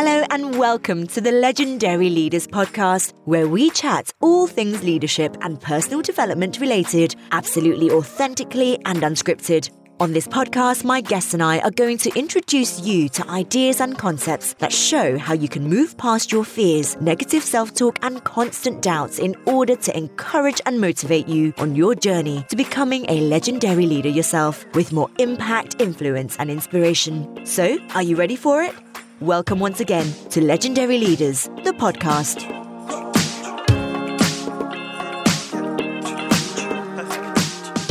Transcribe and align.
Hello 0.00 0.24
and 0.30 0.56
welcome 0.56 1.08
to 1.08 1.20
the 1.20 1.32
Legendary 1.32 2.08
Leaders 2.08 2.46
Podcast, 2.46 3.14
where 3.24 3.48
we 3.48 3.68
chat 3.70 4.14
all 4.20 4.46
things 4.46 4.84
leadership 4.84 5.36
and 5.40 5.60
personal 5.60 6.02
development 6.02 6.60
related, 6.60 7.16
absolutely 7.32 7.90
authentically 7.90 8.78
and 8.84 9.00
unscripted. 9.00 9.70
On 9.98 10.12
this 10.12 10.28
podcast, 10.28 10.84
my 10.84 11.00
guests 11.00 11.34
and 11.34 11.42
I 11.42 11.58
are 11.58 11.72
going 11.72 11.98
to 11.98 12.16
introduce 12.16 12.80
you 12.80 13.08
to 13.08 13.28
ideas 13.28 13.80
and 13.80 13.98
concepts 13.98 14.54
that 14.60 14.72
show 14.72 15.18
how 15.18 15.34
you 15.34 15.48
can 15.48 15.68
move 15.68 15.98
past 15.98 16.30
your 16.30 16.44
fears, 16.44 16.96
negative 17.00 17.42
self 17.42 17.74
talk, 17.74 17.98
and 18.02 18.22
constant 18.22 18.80
doubts 18.82 19.18
in 19.18 19.34
order 19.46 19.74
to 19.74 19.98
encourage 19.98 20.60
and 20.64 20.80
motivate 20.80 21.26
you 21.26 21.52
on 21.58 21.74
your 21.74 21.96
journey 21.96 22.46
to 22.50 22.54
becoming 22.54 23.04
a 23.08 23.22
legendary 23.22 23.86
leader 23.86 24.08
yourself 24.08 24.64
with 24.74 24.92
more 24.92 25.10
impact, 25.18 25.74
influence, 25.80 26.36
and 26.36 26.52
inspiration. 26.52 27.44
So, 27.44 27.78
are 27.96 28.02
you 28.04 28.14
ready 28.14 28.36
for 28.36 28.62
it? 28.62 28.72
Welcome 29.20 29.58
once 29.58 29.80
again 29.80 30.06
to 30.30 30.40
Legendary 30.40 30.96
Leaders, 30.96 31.46
the 31.64 31.72
podcast. 31.72 32.42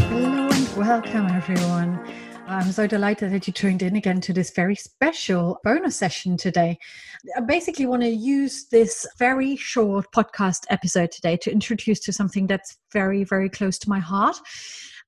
Hello 0.08 0.48
and 0.48 0.77
welcome, 0.77 1.26
everyone. 1.26 2.00
I'm 2.48 2.72
so 2.72 2.88
delighted 2.88 3.34
that 3.34 3.45
you 3.45 3.52
tuned 3.52 3.81
in 3.81 3.98
again 3.98 4.22
to 4.22 4.31
this 4.31 4.52
very 4.52 4.76
special 4.76 5.59
bonus 5.66 5.98
session 5.98 6.38
today. 6.38 6.80
I 7.36 7.41
basically 7.41 7.88
want 7.88 8.03
to 8.03 8.09
use 8.09 8.70
this 8.70 9.05
very 9.20 9.58
short 9.58 10.09
podcast 10.14 10.64
episode 10.70 11.12
today 11.12 11.36
to 11.41 11.52
introduce 11.52 12.00
to 12.05 12.14
something 12.14 12.48
that's 12.48 12.78
very, 12.94 13.25
very 13.25 13.50
close 13.50 13.78
to 13.80 13.89
my 13.89 14.00
heart. 14.00 14.38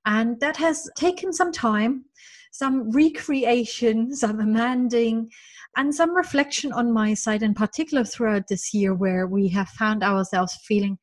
And 0.04 0.38
that 0.40 0.58
has 0.58 0.86
taken 0.96 1.32
some 1.32 1.50
time, 1.50 2.04
some 2.50 2.90
recreation, 2.90 4.14
some 4.14 4.40
amending, 4.40 5.30
and 5.76 5.94
some 5.94 6.14
reflection 6.16 6.72
on 6.72 6.92
my 6.92 7.14
side 7.14 7.42
in 7.42 7.54
particular 7.54 8.04
throughout 8.04 8.48
this 8.48 8.74
year 8.74 8.94
where 8.94 9.26
we 9.26 9.48
have 9.48 9.68
found 9.68 10.02
ourselves 10.02 10.58
feeling 10.66 10.98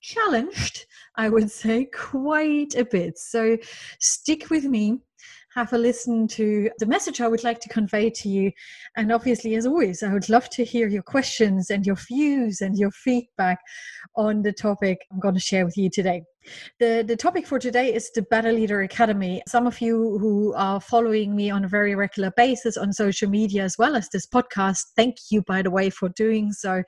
challenged, 0.00 0.86
I 1.16 1.28
would 1.28 1.50
say, 1.50 1.86
quite 1.86 2.74
a 2.76 2.84
bit. 2.84 3.18
So 3.18 3.56
stick 4.00 4.50
with 4.50 4.64
me. 4.64 5.00
Have 5.54 5.72
a 5.74 5.78
listen 5.78 6.26
to 6.28 6.70
the 6.78 6.86
message 6.86 7.20
I 7.20 7.28
would 7.28 7.44
like 7.44 7.60
to 7.60 7.68
convey 7.68 8.08
to 8.10 8.28
you. 8.28 8.50
And 8.96 9.12
obviously, 9.12 9.54
as 9.54 9.66
always, 9.66 10.02
I 10.02 10.12
would 10.12 10.30
love 10.30 10.48
to 10.50 10.64
hear 10.64 10.88
your 10.88 11.02
questions 11.02 11.70
and 11.70 11.84
your 11.84 11.96
views 11.96 12.62
and 12.62 12.76
your 12.76 12.90
feedback 12.90 13.58
on 14.16 14.42
the 14.42 14.52
topic 14.52 14.98
I'm 15.12 15.20
going 15.20 15.34
to 15.34 15.40
share 15.40 15.66
with 15.66 15.76
you 15.76 15.90
today. 15.90 16.22
The, 16.78 17.04
the 17.06 17.16
topic 17.16 17.46
for 17.46 17.58
today 17.58 17.94
is 17.94 18.10
the 18.10 18.22
Better 18.22 18.52
Leader 18.52 18.82
Academy. 18.82 19.42
Some 19.46 19.66
of 19.66 19.80
you 19.80 20.18
who 20.18 20.54
are 20.54 20.80
following 20.80 21.36
me 21.36 21.50
on 21.50 21.64
a 21.64 21.68
very 21.68 21.94
regular 21.94 22.32
basis 22.36 22.76
on 22.76 22.92
social 22.92 23.28
media 23.28 23.62
as 23.64 23.78
well 23.78 23.94
as 23.96 24.08
this 24.08 24.26
podcast, 24.26 24.92
thank 24.96 25.16
you, 25.30 25.42
by 25.42 25.62
the 25.62 25.70
way, 25.70 25.90
for 25.90 26.08
doing 26.10 26.52
so. 26.52 26.82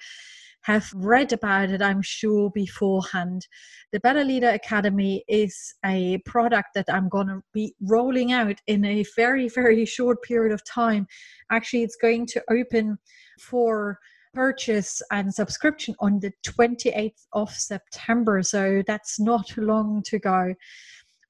Have 0.63 0.91
read 0.95 1.33
about 1.33 1.69
it, 1.69 1.83
I'm 1.83 2.01
sure, 2.01 2.51
beforehand. 2.51 3.47
The 3.93 4.01
Better 4.01 4.25
Leader 4.25 4.49
Academy 4.49 5.23
is 5.29 5.75
a 5.85 6.19
product 6.25 6.71
that 6.75 6.87
I'm 6.89 7.11
going 7.11 7.27
to 7.27 7.43
be 7.53 7.75
rolling 7.83 8.33
out 8.33 8.61
in 8.67 8.85
a 8.85 9.05
very, 9.15 9.49
very 9.49 9.85
short 9.85 10.23
period 10.23 10.53
of 10.53 10.65
time. 10.65 11.07
Actually, 11.53 11.83
it's 11.83 11.97
going 11.97 12.27
to 12.29 12.43
open 12.51 12.99
for 13.39 13.99
purchase 14.35 15.01
and 15.11 15.33
subscription 15.33 15.95
on 16.01 16.21
the 16.21 16.33
28th 16.45 17.27
of 17.33 17.51
September. 17.51 18.43
So 18.43 18.83
that's 18.87 19.21
not 19.21 19.57
long 19.57 20.03
to 20.07 20.19
go. 20.19 20.55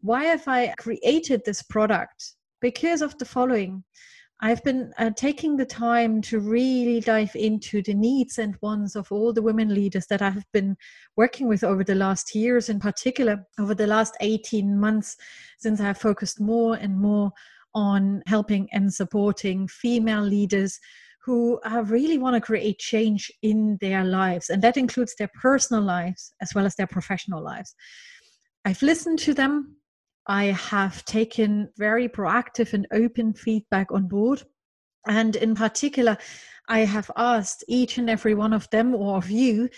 Why 0.00 0.24
have 0.24 0.48
I 0.48 0.74
created 0.78 1.42
this 1.44 1.62
product? 1.62 2.32
Because 2.60 3.02
of 3.02 3.16
the 3.18 3.24
following. 3.24 3.84
I've 4.40 4.62
been 4.64 4.92
uh, 4.98 5.10
taking 5.16 5.56
the 5.56 5.64
time 5.64 6.20
to 6.22 6.40
really 6.40 7.00
dive 7.00 7.34
into 7.34 7.82
the 7.82 7.94
needs 7.94 8.38
and 8.38 8.56
wants 8.60 8.96
of 8.96 9.10
all 9.10 9.32
the 9.32 9.40
women 9.40 9.72
leaders 9.72 10.06
that 10.08 10.20
I 10.20 10.30
have 10.30 10.44
been 10.52 10.76
working 11.16 11.48
with 11.48 11.62
over 11.64 11.84
the 11.84 11.94
last 11.94 12.34
years, 12.34 12.68
in 12.68 12.80
particular, 12.80 13.46
over 13.58 13.74
the 13.74 13.86
last 13.86 14.16
18 14.20 14.78
months, 14.78 15.16
since 15.58 15.80
I 15.80 15.84
have 15.84 15.98
focused 15.98 16.40
more 16.40 16.74
and 16.74 16.98
more 16.98 17.32
on 17.74 18.22
helping 18.26 18.68
and 18.72 18.92
supporting 18.92 19.66
female 19.68 20.22
leaders 20.22 20.78
who 21.24 21.58
uh, 21.64 21.82
really 21.86 22.18
want 22.18 22.34
to 22.34 22.40
create 22.40 22.78
change 22.78 23.32
in 23.42 23.78
their 23.80 24.04
lives, 24.04 24.50
and 24.50 24.62
that 24.62 24.76
includes 24.76 25.14
their 25.16 25.30
personal 25.40 25.82
lives 25.82 26.34
as 26.42 26.54
well 26.54 26.66
as 26.66 26.74
their 26.74 26.86
professional 26.86 27.42
lives. 27.42 27.74
I've 28.64 28.82
listened 28.82 29.18
to 29.20 29.34
them. 29.34 29.76
I 30.26 30.46
have 30.46 31.04
taken 31.04 31.68
very 31.76 32.08
proactive 32.08 32.72
and 32.72 32.86
open 32.92 33.34
feedback 33.34 33.92
on 33.92 34.08
board. 34.08 34.42
And 35.06 35.36
in 35.36 35.54
particular, 35.54 36.16
I 36.68 36.80
have 36.80 37.10
asked 37.16 37.64
each 37.68 37.98
and 37.98 38.08
every 38.08 38.34
one 38.34 38.54
of 38.54 38.68
them 38.70 38.94
or 38.94 39.18
of 39.18 39.30
you 39.30 39.68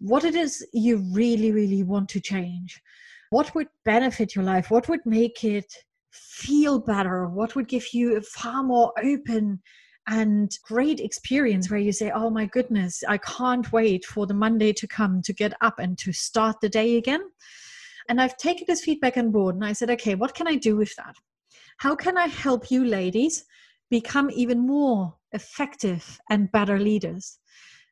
what 0.00 0.24
it 0.24 0.34
is 0.34 0.66
you 0.74 0.98
really, 1.12 1.52
really 1.52 1.82
want 1.82 2.10
to 2.10 2.20
change. 2.20 2.82
What 3.30 3.54
would 3.54 3.68
benefit 3.84 4.34
your 4.34 4.44
life? 4.44 4.70
What 4.70 4.88
would 4.88 5.04
make 5.06 5.42
it 5.42 5.72
feel 6.12 6.78
better? 6.78 7.26
What 7.28 7.56
would 7.56 7.68
give 7.68 7.94
you 7.94 8.16
a 8.16 8.20
far 8.20 8.62
more 8.62 8.92
open 9.02 9.60
and 10.06 10.56
great 10.62 11.00
experience 11.00 11.70
where 11.70 11.80
you 11.80 11.92
say, 11.92 12.10
Oh 12.10 12.30
my 12.30 12.46
goodness, 12.46 13.02
I 13.08 13.18
can't 13.18 13.70
wait 13.72 14.04
for 14.04 14.26
the 14.26 14.34
Monday 14.34 14.72
to 14.74 14.86
come 14.86 15.22
to 15.22 15.32
get 15.32 15.54
up 15.60 15.78
and 15.78 15.96
to 15.98 16.12
start 16.12 16.60
the 16.60 16.68
day 16.68 16.96
again. 16.96 17.22
And 18.08 18.20
I've 18.20 18.36
taken 18.36 18.66
this 18.68 18.84
feedback 18.84 19.16
on 19.16 19.30
board 19.30 19.54
and 19.54 19.64
I 19.64 19.72
said, 19.72 19.90
Okay, 19.90 20.14
what 20.14 20.34
can 20.34 20.46
I 20.46 20.56
do 20.56 20.76
with 20.76 20.94
that? 20.96 21.14
How 21.78 21.94
can 21.94 22.16
I 22.16 22.26
help 22.26 22.70
you 22.70 22.84
ladies 22.84 23.44
become 23.90 24.30
even 24.30 24.66
more 24.66 25.14
effective 25.32 26.20
and 26.30 26.52
better 26.52 26.78
leaders? 26.78 27.38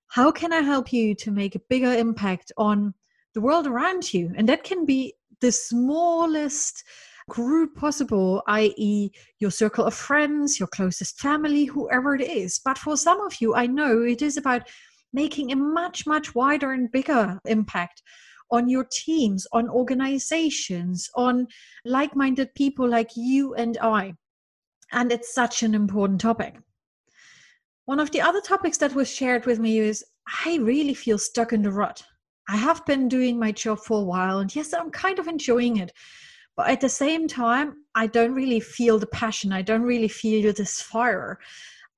How 0.08 0.30
can 0.30 0.52
I 0.52 0.60
help 0.60 0.92
you 0.92 1.14
to 1.16 1.30
make 1.30 1.54
a 1.54 1.62
bigger 1.70 1.92
impact 1.92 2.52
on 2.58 2.94
the 3.34 3.40
world 3.40 3.66
around 3.66 4.12
you? 4.12 4.32
And 4.36 4.48
that 4.48 4.62
can 4.62 4.84
be 4.84 5.14
the 5.40 5.52
smallest 5.52 6.84
group 7.28 7.74
possible, 7.76 8.42
i.e., 8.48 9.10
your 9.38 9.50
circle 9.50 9.84
of 9.84 9.94
friends, 9.94 10.58
your 10.58 10.68
closest 10.68 11.20
family, 11.20 11.64
whoever 11.64 12.14
it 12.14 12.22
is. 12.22 12.60
But 12.64 12.78
for 12.78 12.96
some 12.96 13.20
of 13.20 13.40
you, 13.40 13.54
I 13.54 13.66
know 13.66 14.02
it 14.02 14.22
is 14.22 14.36
about 14.36 14.68
making 15.12 15.52
a 15.52 15.56
much, 15.56 16.06
much 16.06 16.34
wider 16.34 16.72
and 16.72 16.90
bigger 16.90 17.38
impact 17.46 18.02
on 18.50 18.68
your 18.68 18.86
teams, 18.90 19.46
on 19.52 19.68
organizations, 19.68 21.08
on 21.16 21.46
like 21.84 22.14
minded 22.14 22.54
people 22.54 22.88
like 22.88 23.10
you 23.16 23.54
and 23.54 23.78
I. 23.80 24.14
And 24.92 25.10
it's 25.10 25.34
such 25.34 25.62
an 25.62 25.74
important 25.74 26.20
topic. 26.20 26.58
One 27.86 27.98
of 27.98 28.10
the 28.10 28.20
other 28.20 28.40
topics 28.40 28.78
that 28.78 28.94
was 28.94 29.12
shared 29.12 29.46
with 29.46 29.58
me 29.58 29.78
is 29.78 30.04
I 30.44 30.58
really 30.58 30.94
feel 30.94 31.18
stuck 31.18 31.52
in 31.52 31.62
the 31.62 31.72
rut. 31.72 32.02
I 32.48 32.56
have 32.56 32.84
been 32.84 33.08
doing 33.08 33.38
my 33.38 33.52
job 33.52 33.78
for 33.80 34.00
a 34.00 34.04
while, 34.04 34.38
and 34.38 34.54
yes, 34.54 34.74
I'm 34.74 34.90
kind 34.90 35.18
of 35.18 35.28
enjoying 35.28 35.78
it. 35.78 35.92
But 36.56 36.68
at 36.68 36.80
the 36.80 36.88
same 36.88 37.28
time, 37.28 37.84
I 37.94 38.06
don't 38.06 38.34
really 38.34 38.60
feel 38.60 38.98
the 38.98 39.06
passion. 39.06 39.52
I 39.52 39.62
don't 39.62 39.82
really 39.82 40.08
feel 40.08 40.52
this 40.52 40.80
fire. 40.82 41.38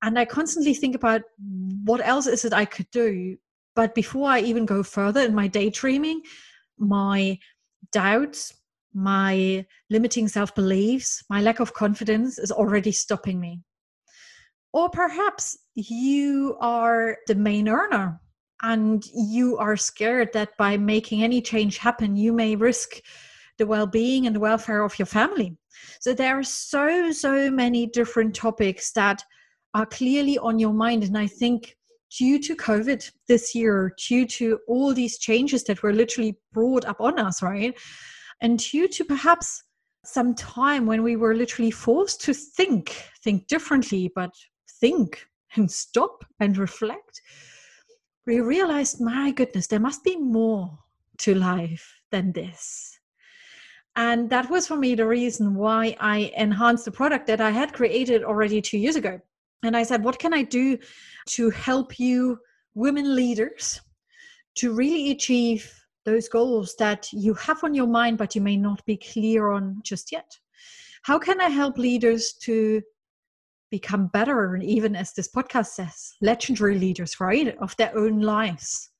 And 0.03 0.19
I 0.19 0.25
constantly 0.25 0.75
think 0.75 0.95
about 0.95 1.23
what 1.85 2.01
else 2.07 2.27
is 2.27 2.45
it 2.45 2.53
I 2.53 2.65
could 2.65 2.91
do. 2.91 3.37
But 3.75 3.95
before 3.95 4.29
I 4.29 4.41
even 4.41 4.67
go 4.67 4.83
further 4.83 5.23
in 5.23 5.35
my 5.35 5.49
daydreaming, 5.49 6.23
my 6.79 7.39
doubts, 7.93 8.55
my 8.93 9.67
limiting 9.91 10.29
self 10.29 10.55
beliefs, 10.55 11.25
my 11.29 11.41
lack 11.41 11.59
of 11.59 11.75
confidence 11.75 12.39
is 12.39 12.53
already 12.53 12.93
stopping 12.93 13.41
me. 13.41 13.63
Or 14.73 14.89
perhaps 14.91 15.57
you 15.75 16.57
are 16.61 17.17
the 17.27 17.35
main 17.35 17.69
earner 17.69 18.21
and 18.63 19.05
you 19.15 19.57
are 19.59 19.77
scared 19.77 20.33
that 20.33 20.57
by 20.57 20.77
making 20.77 21.23
any 21.23 21.41
change 21.41 21.79
happen, 21.79 22.17
you 22.17 22.33
may 22.33 22.57
risk 22.57 23.01
the 23.59 23.67
well-being 23.67 24.27
and 24.27 24.35
the 24.35 24.41
welfare 24.41 24.83
of 24.83 24.99
your 24.99 25.07
family. 25.07 25.57
So 26.01 26.15
there 26.15 26.39
are 26.39 26.43
so 26.43 27.13
so 27.13 27.51
many 27.51 27.87
different 27.87 28.35
topics 28.35 28.93
that 28.93 29.23
are 29.75 29.87
clearly 29.87 30.39
on 30.39 30.59
your 30.59 30.73
mind. 30.73 31.05
And 31.05 31.19
i 31.19 31.27
think 31.27 31.77
due 32.17 32.39
to 32.39 32.55
covid 32.55 33.11
this 33.27 33.55
year 33.55 33.93
due 34.09 34.27
to 34.27 34.61
all 34.69 34.95
these 34.95 35.19
changes 35.19 35.65
that 35.65 35.83
were 35.83 35.93
literally 35.93 36.37
brought 36.53 36.85
up 36.85 37.01
on 37.01 37.19
us 37.19 37.43
right? 37.43 37.77
And 38.41 38.59
due 38.59 38.89
to 38.89 39.05
perhaps 39.05 39.63
some 40.05 40.35
time 40.35 40.87
when 40.87 41.03
we 41.03 41.17
were 41.17 41.35
literally 41.35 41.71
forced 41.71 42.21
to 42.23 42.35
think 42.35 43.05
think 43.23 43.47
differently 43.47 44.11
but 44.15 44.31
think 44.81 45.27
and 45.57 45.71
stop 45.71 46.25
and 46.41 46.59
reflect 46.59 47.23
we 48.27 48.41
realized 48.41 49.01
my 49.01 49.31
goodness 49.31 49.67
there 49.67 49.81
must 49.81 50.05
be 50.05 50.17
more 50.17 50.79
to 51.19 51.35
life 51.35 52.01
than 52.11 52.33
this 52.33 52.99
and 53.97 54.29
that 54.31 54.51
was 54.51 54.67
for 54.67 54.77
me 54.77 54.95
the 54.95 55.07
reason 55.07 55.55
why 55.55 55.97
I 56.01 56.33
enhanced 56.37 56.85
the 56.85 56.91
product 56.91 57.27
that 57.29 57.41
I 57.41 57.51
had 57.51 57.73
created 57.73 58.25
already 58.25 58.61
two 58.61 58.79
years 58.79 58.97
ago. 58.97 59.21
And 59.63 59.77
I 59.77 59.83
said, 59.83 60.05
what 60.05 60.19
can 60.19 60.35
I 60.35 60.43
do 60.43 60.79
to 61.29 61.51
help 61.51 61.99
you, 61.99 62.39
women 62.75 63.15
leaders, 63.15 63.81
to 64.57 64.75
really 64.75 65.11
achieve 65.11 65.73
those 66.05 66.29
goals 66.29 66.75
that 66.79 67.11
you 67.13 67.35
have 67.35 67.65
on 67.65 67.75
your 67.75 67.87
mind, 67.87 68.19
but 68.19 68.35
you 68.35 68.41
may 68.41 68.57
not 68.57 68.85
be 68.85 68.97
clear 68.97 69.51
on 69.51 69.81
just 69.83 70.13
yet? 70.13 70.31
How 71.03 71.19
can 71.19 71.41
I 71.41 71.49
help 71.49 71.79
leaders 71.79 72.35
to 72.43 72.83
become 73.75 74.07
better, 74.07 74.55
and 74.55 74.63
even 74.63 74.95
as 74.95 75.13
this 75.13 75.29
podcast 75.29 75.67
says, 75.67 76.15
legendary 76.21 76.79
leaders, 76.79 77.19
right, 77.19 77.57
of 77.59 77.77
their 77.77 77.93
own 77.99 78.21
lives. 78.21 78.91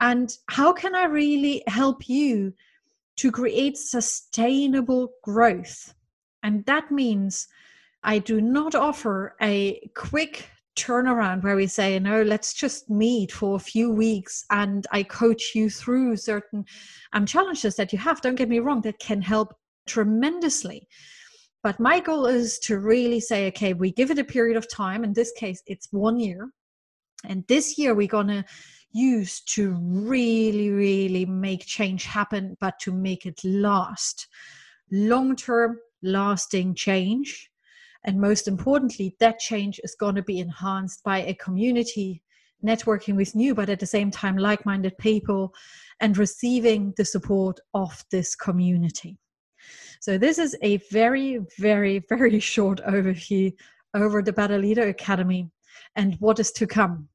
And 0.00 0.32
how 0.48 0.72
can 0.72 0.94
I 0.94 1.06
really 1.06 1.64
help 1.66 2.08
you 2.08 2.52
to 3.20 3.30
create 3.30 3.76
sustainable 3.76 5.12
growth? 5.22 5.94
And 6.42 6.64
that 6.66 6.90
means 6.90 7.46
I 8.02 8.18
do 8.18 8.40
not 8.40 8.74
offer 8.74 9.36
a 9.42 9.90
quick 9.94 10.48
turnaround 10.78 11.42
where 11.42 11.56
we 11.56 11.66
say, 11.66 11.98
no, 11.98 12.22
let's 12.22 12.54
just 12.54 12.88
meet 12.88 13.30
for 13.32 13.56
a 13.56 13.66
few 13.74 13.90
weeks 13.92 14.44
and 14.50 14.86
I 14.90 15.02
coach 15.02 15.52
you 15.54 15.68
through 15.68 16.16
certain 16.16 16.64
um, 17.12 17.26
challenges 17.26 17.76
that 17.76 17.92
you 17.92 17.98
have. 17.98 18.22
Don't 18.22 18.36
get 18.36 18.48
me 18.48 18.60
wrong, 18.60 18.80
that 18.82 18.98
can 18.98 19.20
help 19.20 19.54
tremendously. 19.86 20.88
But 21.62 21.78
my 21.78 22.00
goal 22.00 22.26
is 22.26 22.58
to 22.60 22.78
really 22.78 23.20
say, 23.20 23.48
okay, 23.48 23.74
we 23.74 23.92
give 23.92 24.10
it 24.10 24.18
a 24.18 24.24
period 24.24 24.56
of 24.56 24.70
time. 24.70 25.04
In 25.04 25.12
this 25.12 25.32
case, 25.32 25.62
it's 25.66 25.88
one 25.90 26.18
year. 26.18 26.50
And 27.24 27.44
this 27.48 27.76
year, 27.76 27.94
we're 27.94 28.06
going 28.06 28.28
to 28.28 28.44
use 28.92 29.40
to 29.40 29.76
really, 29.80 30.70
really 30.70 31.24
make 31.24 31.64
change 31.66 32.04
happen, 32.04 32.56
but 32.60 32.78
to 32.80 32.92
make 32.92 33.26
it 33.26 33.40
last. 33.44 34.26
Long 34.90 35.36
term, 35.36 35.78
lasting 36.02 36.74
change. 36.74 37.50
And 38.04 38.20
most 38.20 38.48
importantly, 38.48 39.16
that 39.20 39.38
change 39.38 39.80
is 39.84 39.94
going 39.94 40.14
to 40.14 40.22
be 40.22 40.40
enhanced 40.40 41.04
by 41.04 41.18
a 41.18 41.34
community 41.34 42.22
networking 42.64 43.16
with 43.16 43.34
new, 43.34 43.54
but 43.54 43.68
at 43.68 43.80
the 43.80 43.86
same 43.86 44.10
time, 44.10 44.36
like 44.36 44.66
minded 44.66 44.96
people 44.98 45.54
and 46.00 46.16
receiving 46.16 46.92
the 46.96 47.04
support 47.04 47.58
of 47.74 48.04
this 48.10 48.34
community. 48.34 49.18
So, 50.00 50.16
this 50.16 50.38
is 50.38 50.56
a 50.62 50.78
very, 50.90 51.40
very, 51.58 52.02
very 52.08 52.40
short 52.52 52.80
overview 52.86 53.52
over 53.94 54.22
the 54.22 54.32
Better 54.32 54.58
Leader 54.58 54.88
Academy 54.88 55.50
and 55.96 56.16
what 56.20 56.38
is 56.38 56.52
to 56.52 56.66
come. 56.66 57.08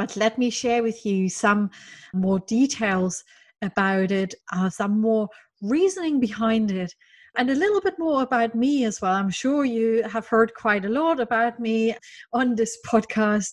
But 0.00 0.16
let 0.16 0.38
me 0.38 0.48
share 0.48 0.82
with 0.82 1.04
you 1.04 1.28
some 1.28 1.70
more 2.14 2.38
details 2.38 3.22
about 3.60 4.10
it, 4.10 4.34
uh, 4.50 4.70
some 4.70 4.98
more 4.98 5.28
reasoning 5.60 6.18
behind 6.18 6.70
it, 6.70 6.94
and 7.36 7.50
a 7.50 7.54
little 7.54 7.82
bit 7.82 7.98
more 7.98 8.22
about 8.22 8.54
me 8.54 8.86
as 8.86 9.02
well. 9.02 9.12
I'm 9.12 9.28
sure 9.28 9.66
you 9.66 10.02
have 10.04 10.26
heard 10.26 10.54
quite 10.54 10.86
a 10.86 10.88
lot 10.88 11.20
about 11.20 11.60
me 11.60 11.94
on 12.32 12.54
this 12.54 12.78
podcast, 12.86 13.50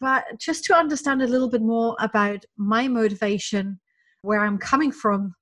but 0.00 0.24
just 0.38 0.64
to 0.64 0.74
understand 0.74 1.20
a 1.20 1.26
little 1.26 1.50
bit 1.50 1.60
more 1.60 1.94
about 2.00 2.46
my 2.56 2.88
motivation, 2.88 3.78
where 4.22 4.40
I'm 4.40 4.56
coming 4.56 4.92
from, 4.92 5.34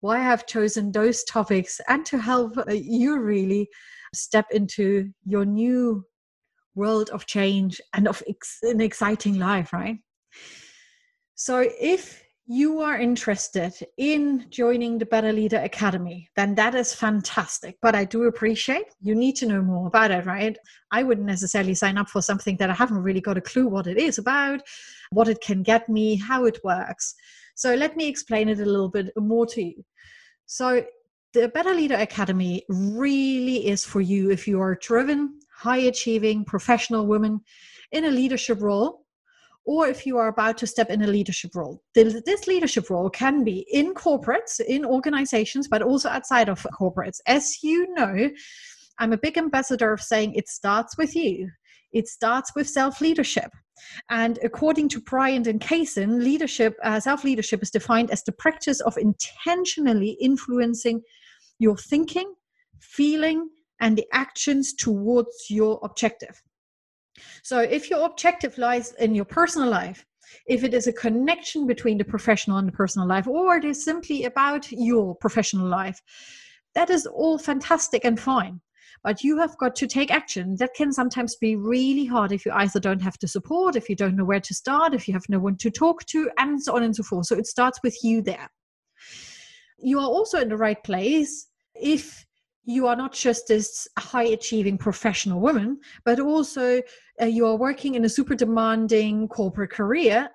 why 0.00 0.32
I've 0.32 0.46
chosen 0.46 0.92
those 0.92 1.24
topics 1.24 1.78
and 1.88 2.06
to 2.06 2.16
help 2.16 2.56
uh, 2.56 2.72
you 2.72 3.20
really 3.20 3.68
step 4.14 4.46
into 4.50 5.10
your 5.26 5.44
new 5.44 6.06
world 6.76 7.10
of 7.10 7.26
change 7.26 7.80
and 7.94 8.06
of 8.06 8.22
ex- 8.28 8.60
an 8.62 8.80
exciting 8.80 9.38
life, 9.38 9.72
right? 9.72 9.98
So, 11.34 11.68
if 11.80 12.22
you 12.48 12.80
are 12.80 12.96
interested 12.96 13.72
in 13.98 14.46
joining 14.50 14.98
the 14.98 15.06
Better 15.06 15.32
Leader 15.32 15.58
Academy, 15.58 16.28
then 16.36 16.54
that 16.54 16.76
is 16.76 16.94
fantastic. 16.94 17.76
But 17.82 17.96
I 17.96 18.04
do 18.04 18.24
appreciate 18.24 18.86
you 19.00 19.16
need 19.16 19.34
to 19.36 19.46
know 19.46 19.60
more 19.60 19.88
about 19.88 20.12
it, 20.12 20.24
right? 20.26 20.56
I 20.92 21.02
wouldn't 21.02 21.26
necessarily 21.26 21.74
sign 21.74 21.98
up 21.98 22.08
for 22.08 22.22
something 22.22 22.56
that 22.58 22.70
I 22.70 22.74
haven't 22.74 23.02
really 23.02 23.20
got 23.20 23.36
a 23.36 23.40
clue 23.40 23.66
what 23.66 23.88
it 23.88 23.98
is 23.98 24.18
about, 24.18 24.60
what 25.10 25.26
it 25.26 25.40
can 25.40 25.64
get 25.64 25.88
me, 25.88 26.14
how 26.16 26.44
it 26.44 26.60
works. 26.62 27.16
So 27.56 27.74
let 27.74 27.96
me 27.96 28.06
explain 28.06 28.48
it 28.48 28.60
a 28.60 28.64
little 28.64 28.90
bit 28.90 29.10
more 29.16 29.46
to 29.46 29.62
you. 29.62 29.84
So, 30.46 30.84
the 31.32 31.48
Better 31.48 31.74
Leader 31.74 31.96
Academy 31.96 32.64
really 32.68 33.66
is 33.66 33.84
for 33.84 34.00
you 34.00 34.30
if 34.30 34.46
you 34.48 34.60
are 34.60 34.76
driven, 34.76 35.40
high 35.56 35.78
achieving 35.78 36.44
professional 36.44 37.06
woman 37.06 37.40
in 37.92 38.04
a 38.04 38.10
leadership 38.10 38.60
role, 38.60 39.06
or 39.64 39.88
if 39.88 40.06
you 40.06 40.16
are 40.18 40.28
about 40.28 40.58
to 40.58 40.66
step 40.66 40.90
in 40.90 41.02
a 41.02 41.06
leadership 41.06 41.50
role. 41.54 41.82
This 41.94 42.46
leadership 42.46 42.88
role 42.88 43.10
can 43.10 43.42
be 43.42 43.66
in 43.70 43.94
corporates, 43.94 44.60
in 44.60 44.84
organizations, 44.84 45.66
but 45.66 45.82
also 45.82 46.08
outside 46.08 46.48
of 46.48 46.64
corporates. 46.78 47.20
As 47.26 47.62
you 47.62 47.92
know, 47.94 48.30
I'm 48.98 49.12
a 49.12 49.18
big 49.18 49.36
ambassador 49.36 49.92
of 49.92 50.00
saying 50.00 50.34
it 50.34 50.48
starts 50.48 50.96
with 50.96 51.16
you. 51.16 51.50
It 51.92 52.06
starts 52.08 52.54
with 52.54 52.68
self 52.68 53.00
leadership. 53.00 53.50
And 54.10 54.38
according 54.42 54.88
to 54.90 55.00
Bryant 55.00 55.46
and 55.46 55.60
Kazan, 55.60 56.22
leadership, 56.22 56.76
uh, 56.82 57.00
self 57.00 57.24
leadership 57.24 57.62
is 57.62 57.70
defined 57.70 58.10
as 58.10 58.22
the 58.22 58.32
practice 58.32 58.80
of 58.80 58.96
intentionally 58.96 60.16
influencing 60.20 61.02
your 61.58 61.76
thinking, 61.76 62.34
feeling, 62.80 63.48
and 63.80 63.96
the 63.96 64.06
actions 64.12 64.72
towards 64.74 65.46
your 65.50 65.80
objective. 65.82 66.42
So, 67.42 67.60
if 67.60 67.90
your 67.90 68.04
objective 68.04 68.58
lies 68.58 68.92
in 68.94 69.14
your 69.14 69.24
personal 69.24 69.68
life, 69.68 70.04
if 70.46 70.64
it 70.64 70.74
is 70.74 70.86
a 70.86 70.92
connection 70.92 71.66
between 71.66 71.98
the 71.98 72.04
professional 72.04 72.58
and 72.58 72.68
the 72.68 72.72
personal 72.72 73.08
life, 73.08 73.26
or 73.26 73.56
it 73.56 73.64
is 73.64 73.84
simply 73.84 74.24
about 74.24 74.70
your 74.70 75.14
professional 75.16 75.66
life, 75.66 76.00
that 76.74 76.90
is 76.90 77.06
all 77.06 77.38
fantastic 77.38 78.04
and 78.04 78.20
fine 78.20 78.60
but 79.06 79.22
you 79.22 79.38
have 79.38 79.56
got 79.58 79.76
to 79.76 79.86
take 79.86 80.10
action. 80.10 80.56
That 80.58 80.74
can 80.74 80.92
sometimes 80.92 81.36
be 81.36 81.54
really 81.54 82.06
hard 82.06 82.32
if 82.32 82.44
you 82.44 82.50
either 82.52 82.80
don't 82.80 83.02
have 83.02 83.16
the 83.20 83.28
support, 83.28 83.76
if 83.76 83.88
you 83.88 83.94
don't 83.94 84.16
know 84.16 84.24
where 84.24 84.40
to 84.40 84.52
start, 84.52 84.94
if 84.94 85.06
you 85.06 85.14
have 85.14 85.28
no 85.28 85.38
one 85.38 85.56
to 85.58 85.70
talk 85.70 86.04
to, 86.06 86.28
and 86.38 86.60
so 86.60 86.74
on 86.74 86.82
and 86.82 86.94
so 86.94 87.04
forth. 87.04 87.26
So 87.26 87.36
it 87.36 87.46
starts 87.46 87.78
with 87.84 87.96
you 88.02 88.20
there. 88.20 88.48
You 89.78 90.00
are 90.00 90.08
also 90.08 90.40
in 90.40 90.48
the 90.48 90.56
right 90.56 90.82
place 90.82 91.46
if 91.74 92.26
you 92.66 92.88
are 92.88 92.96
not 92.96 93.12
just 93.12 93.46
this 93.46 93.86
high 93.96 94.24
achieving 94.24 94.76
professional 94.76 95.40
woman, 95.40 95.78
but 96.04 96.18
also 96.18 96.82
uh, 97.22 97.24
you 97.24 97.46
are 97.46 97.56
working 97.56 97.94
in 97.94 98.04
a 98.04 98.08
super 98.08 98.34
demanding 98.34 99.28
corporate 99.28 99.70
career 99.70 100.28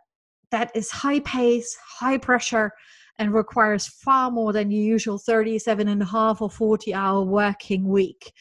that 0.50 0.72
is 0.74 0.89
high 0.89 1.19
pace, 1.22 1.78
high 1.86 2.18
pressure, 2.18 2.72
and 3.19 3.33
requires 3.33 3.88
far 3.88 4.31
more 4.31 4.54
than 4.54 4.72
your 4.72 4.81
usual 4.81 5.18
37 5.18 5.89
and 5.89 6.01
a 6.01 6.06
half 6.06 6.42
or 6.42 6.50
40 6.50 6.94
hour 6.94 7.22
working 7.22 7.88
week. 7.88 8.31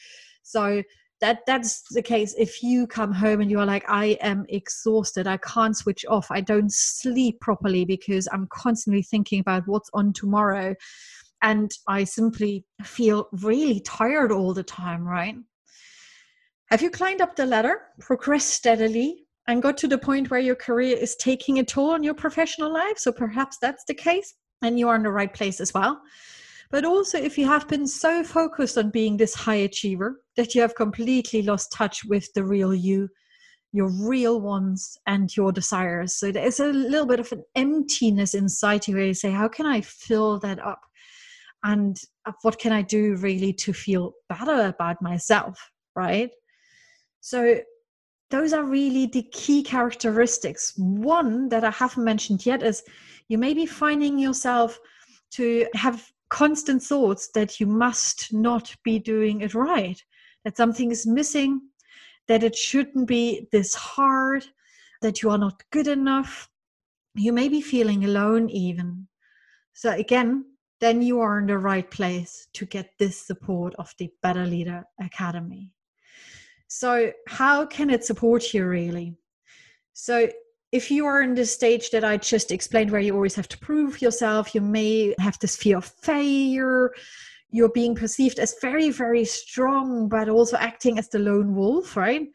So 0.41 0.81
that 1.19 1.39
that's 1.45 1.83
the 1.91 2.01
case. 2.01 2.33
If 2.37 2.63
you 2.63 2.87
come 2.87 3.13
home 3.13 3.41
and 3.41 3.51
you're 3.51 3.65
like 3.65 3.85
i 3.87 4.17
am 4.21 4.45
exhausted. 4.49 5.27
I 5.27 5.37
can't 5.37 5.77
switch 5.77 6.03
off. 6.09 6.31
I 6.31 6.41
don't 6.41 6.71
sleep 6.71 7.39
properly 7.41 7.85
because 7.85 8.27
i'm 8.31 8.47
constantly 8.47 9.03
thinking 9.03 9.39
about 9.41 9.67
what's 9.67 9.89
on 9.93 10.13
tomorrow 10.13 10.75
and 11.41 11.71
i 11.87 12.03
simply 12.03 12.65
feel 12.83 13.27
really 13.41 13.79
tired 13.81 14.31
all 14.31 14.53
the 14.53 14.63
time 14.63 15.07
right 15.07 15.35
have 16.69 16.81
you 16.81 16.89
climbed 16.89 17.21
up 17.21 17.35
the 17.35 17.45
ladder 17.45 17.81
progressed 17.99 18.49
steadily 18.49 19.25
and 19.47 19.61
got 19.61 19.77
to 19.77 19.87
the 19.87 19.97
point 19.97 20.29
where 20.29 20.39
your 20.39 20.55
career 20.55 20.95
is 20.95 21.15
taking 21.15 21.59
a 21.59 21.63
toll 21.63 21.91
on 21.91 22.03
your 22.03 22.13
professional 22.13 22.71
life 22.71 22.97
so 22.97 23.11
perhaps 23.11 23.57
that's 23.61 23.83
the 23.85 23.93
case 23.93 24.35
and 24.61 24.77
you 24.77 24.87
are 24.87 24.95
in 24.95 25.03
the 25.03 25.11
right 25.11 25.33
place 25.33 25.59
as 25.59 25.73
well. 25.73 26.01
But 26.69 26.85
also, 26.85 27.17
if 27.17 27.37
you 27.37 27.45
have 27.47 27.67
been 27.67 27.85
so 27.85 28.23
focused 28.23 28.77
on 28.77 28.91
being 28.91 29.17
this 29.17 29.35
high 29.35 29.55
achiever 29.55 30.21
that 30.37 30.55
you 30.55 30.61
have 30.61 30.75
completely 30.75 31.41
lost 31.41 31.73
touch 31.73 32.05
with 32.05 32.31
the 32.33 32.45
real 32.45 32.73
you, 32.73 33.09
your 33.73 33.89
real 33.89 34.39
wants, 34.39 34.97
and 35.05 35.35
your 35.35 35.51
desires. 35.51 36.15
So 36.15 36.31
there's 36.31 36.59
a 36.59 36.67
little 36.67 37.05
bit 37.05 37.19
of 37.19 37.31
an 37.31 37.43
emptiness 37.55 38.33
inside 38.33 38.87
you 38.87 38.95
where 38.95 39.07
you 39.07 39.13
say, 39.13 39.31
How 39.31 39.49
can 39.49 39.65
I 39.65 39.81
fill 39.81 40.39
that 40.39 40.59
up? 40.65 40.81
And 41.63 41.97
what 42.41 42.59
can 42.59 42.71
I 42.71 42.81
do 42.81 43.15
really 43.17 43.53
to 43.53 43.73
feel 43.73 44.13
better 44.29 44.67
about 44.67 45.01
myself? 45.01 45.59
Right? 45.95 46.31
So 47.19 47.59
those 48.31 48.53
are 48.53 48.63
really 48.63 49.07
the 49.07 49.23
key 49.31 49.61
characteristics. 49.61 50.73
One 50.77 51.49
that 51.49 51.63
I 51.63 51.71
haven't 51.71 52.03
mentioned 52.03 52.45
yet 52.45 52.63
is 52.63 52.81
you 53.27 53.37
may 53.37 53.53
be 53.53 53.65
finding 53.65 54.17
yourself 54.17 54.79
to 55.31 55.67
have 55.75 56.11
constant 56.29 56.81
thoughts 56.81 57.29
that 57.35 57.59
you 57.59 57.67
must 57.67 58.33
not 58.33 58.73
be 58.83 58.97
doing 58.97 59.41
it 59.41 59.53
right, 59.53 60.01
that 60.45 60.57
something 60.57 60.91
is 60.91 61.05
missing, 61.05 61.61
that 62.27 62.43
it 62.43 62.55
shouldn't 62.55 63.07
be 63.07 63.47
this 63.51 63.75
hard, 63.75 64.45
that 65.01 65.21
you 65.21 65.29
are 65.29 65.37
not 65.37 65.61
good 65.71 65.87
enough. 65.87 66.49
You 67.15 67.33
may 67.33 67.49
be 67.49 67.61
feeling 67.61 68.05
alone, 68.05 68.49
even. 68.49 69.07
So, 69.73 69.91
again, 69.91 70.45
then 70.81 71.01
you 71.01 71.21
are 71.21 71.37
in 71.37 71.45
the 71.45 71.57
right 71.57 71.89
place 71.89 72.47
to 72.53 72.65
get 72.65 72.89
this 72.97 73.15
support 73.15 73.73
of 73.77 73.93
the 73.99 74.09
Better 74.23 74.45
Leader 74.45 74.83
Academy. 74.99 75.71
So, 76.67 77.11
how 77.27 77.65
can 77.67 77.89
it 77.89 78.03
support 78.03 78.53
you 78.53 78.65
really? 78.65 79.15
So, 79.93 80.29
if 80.71 80.89
you 80.89 81.05
are 81.05 81.21
in 81.21 81.35
the 81.35 81.45
stage 81.45 81.91
that 81.91 82.03
I 82.03 82.17
just 82.17 82.51
explained, 82.51 82.91
where 82.91 83.01
you 83.01 83.13
always 83.13 83.35
have 83.35 83.49
to 83.49 83.59
prove 83.59 84.01
yourself, 84.01 84.55
you 84.55 84.61
may 84.61 85.13
have 85.19 85.37
this 85.39 85.55
fear 85.55 85.77
of 85.77 85.85
failure. 85.85 86.91
You're 87.51 87.69
being 87.69 87.93
perceived 87.93 88.39
as 88.39 88.55
very, 88.61 88.89
very 88.89 89.25
strong, 89.25 90.09
but 90.09 90.29
also 90.29 90.57
acting 90.57 90.97
as 90.97 91.09
the 91.09 91.19
lone 91.19 91.53
wolf, 91.53 91.95
right? 91.95 92.27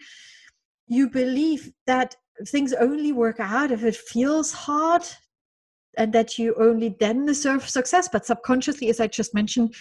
You 0.87 1.09
believe 1.09 1.73
that 1.87 2.15
things 2.47 2.75
only 2.75 3.13
work 3.13 3.41
out 3.41 3.73
if 3.73 3.83
it 3.83 3.97
feels 3.97 4.53
hard 4.53 5.03
and 5.97 6.13
that 6.13 6.39
you 6.39 6.55
only 6.59 6.97
then 7.01 7.27
deserve 7.27 7.69
success. 7.69 8.09
But 8.11 8.27
subconsciously, 8.27 8.89
as 8.91 9.01
I 9.01 9.07
just 9.07 9.35
mentioned, 9.35 9.75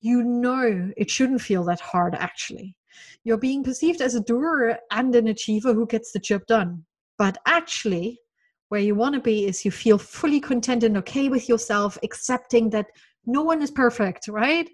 you 0.00 0.22
know 0.22 0.90
it 0.96 1.10
shouldn't 1.10 1.40
feel 1.40 1.64
that 1.64 1.80
hard 1.80 2.14
actually. 2.14 2.76
you're 3.24 3.38
being 3.38 3.64
perceived 3.64 4.00
as 4.00 4.14
a 4.14 4.20
doer 4.20 4.78
and 4.90 5.14
an 5.14 5.28
achiever 5.28 5.72
who 5.72 5.86
gets 5.86 6.12
the 6.12 6.18
job 6.18 6.46
done. 6.46 6.84
But 7.18 7.38
actually, 7.46 8.20
where 8.68 8.80
you 8.80 8.94
want 8.94 9.14
to 9.14 9.20
be 9.20 9.46
is 9.46 9.64
you 9.64 9.70
feel 9.70 9.98
fully 9.98 10.40
content 10.40 10.82
and 10.84 10.96
okay 10.98 11.28
with 11.28 11.48
yourself, 11.48 11.98
accepting 12.02 12.70
that 12.70 12.86
no 13.26 13.42
one 13.42 13.62
is 13.62 13.70
perfect, 13.70 14.28
right? 14.28 14.68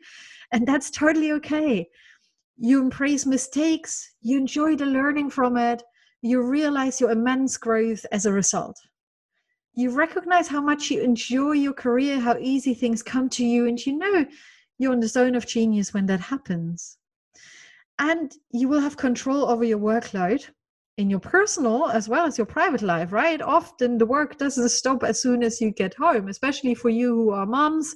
And 0.53 0.67
that's 0.67 0.91
totally 0.91 1.33
okay. 1.33 1.89
You 2.57 2.81
embrace 2.81 3.25
mistakes, 3.25 4.15
you 4.21 4.39
enjoy 4.39 4.77
the 4.77 4.87
learning 4.87 5.31
from 5.31 5.57
it, 5.57 5.83
you 6.23 6.43
realize 6.43 7.01
your 7.01 7.11
immense 7.11 7.57
growth 7.57 8.05
as 8.13 8.27
a 8.27 8.33
result. 8.33 8.79
You 9.75 9.91
recognize 9.91 10.49
how 10.49 10.61
much 10.61 10.91
you 10.91 11.01
enjoy 11.01 11.53
your 11.53 11.73
career, 11.73 12.19
how 12.19 12.37
easy 12.39 12.75
things 12.75 13.03
come 13.03 13.29
to 13.31 13.45
you, 13.45 13.67
and 13.69 13.85
you 13.85 13.97
know 13.97 14.27
you're 14.79 14.93
in 14.93 15.01
the 15.01 15.09
zone 15.09 15.35
of 15.35 15.47
genius 15.47 15.95
when 15.95 16.07
that 16.07 16.21
happens. 16.21 16.99
And 17.99 18.33
you 18.51 18.69
will 18.69 18.81
have 18.81 18.97
control 18.97 19.45
over 19.45 19.63
your 19.63 19.79
workload 19.79 20.49
in 20.97 21.11
your 21.11 21.21
personal 21.21 21.87
as 21.89 22.09
well 22.09 22.27
as 22.27 22.37
your 22.37 22.47
private 22.47 22.83
life, 22.83 23.13
right? 23.13 23.41
Often 23.41 23.99
the 23.99 24.07
work 24.07 24.39
doesn't 24.39 24.71
stop 24.71 25.05
as 25.05 25.21
soon 25.21 25.43
as 25.43 25.61
you 25.61 25.71
get 25.71 25.95
home, 25.95 26.29
especially 26.29 26.75
for 26.75 26.89
you 26.89 27.15
who 27.15 27.31
are 27.31 27.47
moms, 27.47 27.95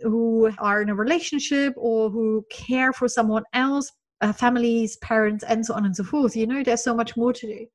who 0.00 0.50
are 0.58 0.82
in 0.82 0.88
a 0.88 0.94
relationship, 0.94 1.74
or 1.76 2.10
who 2.10 2.44
care 2.50 2.92
for 2.92 3.08
someone 3.08 3.44
else, 3.52 3.90
uh, 4.20 4.32
families, 4.32 4.96
parents, 4.98 5.44
and 5.44 5.64
so 5.64 5.74
on 5.74 5.84
and 5.84 5.94
so 5.94 6.04
forth. 6.04 6.36
You 6.36 6.46
know, 6.46 6.62
there's 6.62 6.82
so 6.82 6.94
much 6.94 7.16
more 7.16 7.32
to 7.32 7.46
do. 7.46 7.66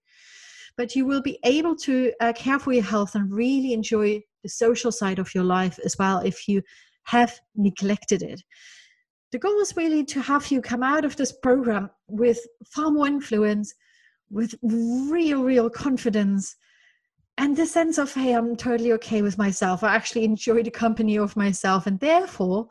But 0.80 0.96
you 0.96 1.06
will 1.06 1.22
be 1.22 1.38
able 1.44 1.76
to 1.88 1.94
uh, 2.22 2.34
care 2.34 2.58
for 2.58 2.74
your 2.74 2.88
health 2.94 3.14
and 3.14 3.32
really 3.32 3.74
enjoy 3.74 4.22
the 4.44 4.50
social 4.50 4.92
side 4.92 5.20
of 5.20 5.36
your 5.36 5.44
life 5.44 5.78
as 5.86 5.96
well 6.00 6.20
if 6.20 6.48
you 6.48 6.64
have 7.04 7.32
neglected 7.56 8.22
it 8.22 8.42
the 9.32 9.40
goal 9.40 9.60
is 9.60 9.78
really 9.78 10.04
to 10.04 10.22
have 10.22 10.50
you 10.52 10.62
come 10.62 10.84
out 10.84 11.06
of 11.06 11.16
this 11.16 11.32
program 11.32 11.90
with 12.08 12.40
far 12.66 12.90
more 12.90 13.08
influence 13.08 13.74
with 14.30 14.56
real, 14.64 15.44
real 15.44 15.70
confidence 15.70 16.56
and 17.38 17.56
the 17.56 17.66
sense 17.66 17.98
of, 17.98 18.14
hey, 18.14 18.34
I'm 18.34 18.56
totally 18.56 18.92
okay 18.94 19.22
with 19.22 19.38
myself. 19.38 19.84
I 19.84 19.96
actually 19.96 20.26
enjoy 20.26 20.62
the 20.62 20.72
company 20.72 21.18
of 21.18 21.38
myself. 21.38 21.88
And 21.88 22.00
therefore, 22.00 22.68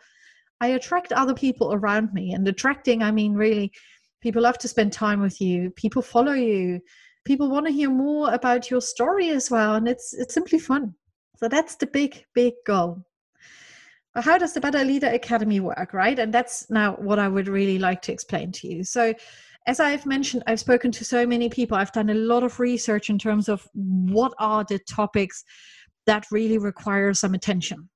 I 0.61 0.69
attract 0.69 1.12
other 1.12 1.33
people 1.33 1.73
around 1.73 2.12
me. 2.12 2.33
And 2.33 2.47
attracting, 2.47 3.03
I 3.03 3.11
mean, 3.11 3.35
really, 3.35 3.73
people 4.21 4.43
love 4.43 4.59
to 4.59 4.69
spend 4.69 4.93
time 4.93 5.23
with 5.23 5.41
you, 5.41 5.71
people 5.71 6.03
follow 6.03 6.33
you, 6.33 6.81
people 7.29 7.51
want 7.51 7.67
to 7.67 7.73
hear 7.73 7.91
more 7.91 8.33
about 8.33 8.71
your 8.71 8.81
story 8.81 9.29
as 9.29 9.51
well. 9.51 9.75
And 9.75 9.87
it's, 9.87 10.15
it's 10.15 10.33
simply 10.33 10.59
fun. 10.59 10.95
So 11.37 11.47
that's 11.47 11.77
the 11.77 11.87
big, 11.87 12.25
big 12.35 12.55
goal. 12.67 13.05
But 14.15 14.25
how 14.25 14.39
does 14.39 14.55
the 14.55 14.63
Better 14.63 14.83
Leader 14.83 15.09
Academy 15.09 15.61
work, 15.61 15.93
right? 15.93 16.19
And 16.19 16.33
that's 16.33 16.71
now 16.71 16.95
what 16.95 17.19
I 17.19 17.29
would 17.29 17.47
really 17.47 17.79
like 17.79 18.01
to 18.03 18.13
explain 18.13 18.51
to 18.53 18.67
you. 18.67 18.83
So, 18.83 19.13
as 19.67 19.79
I've 19.79 20.07
mentioned, 20.07 20.43
I've 20.47 20.59
spoken 20.59 20.91
to 20.93 21.05
so 21.05 21.27
many 21.27 21.51
people. 21.51 21.77
I've 21.77 21.93
done 21.93 22.09
a 22.09 22.15
lot 22.15 22.43
of 22.43 22.59
research 22.59 23.11
in 23.11 23.19
terms 23.19 23.51
of 23.51 23.69
what 23.75 24.33
are 24.39 24.65
the 24.65 24.79
topics 24.89 25.45
that 26.07 26.25
really 26.31 26.57
require 26.57 27.13
some 27.13 27.35
attention. 27.35 27.91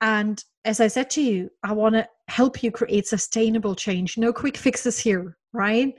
And 0.00 0.42
as 0.64 0.80
I 0.80 0.88
said 0.88 1.08
to 1.10 1.22
you, 1.22 1.50
I 1.62 1.72
want 1.72 1.94
to 1.94 2.08
help 2.26 2.64
you 2.64 2.72
create 2.72 3.06
sustainable 3.06 3.76
change. 3.76 4.18
No 4.18 4.32
quick 4.32 4.56
fixes 4.56 4.98
here, 4.98 5.36
right? 5.52 5.94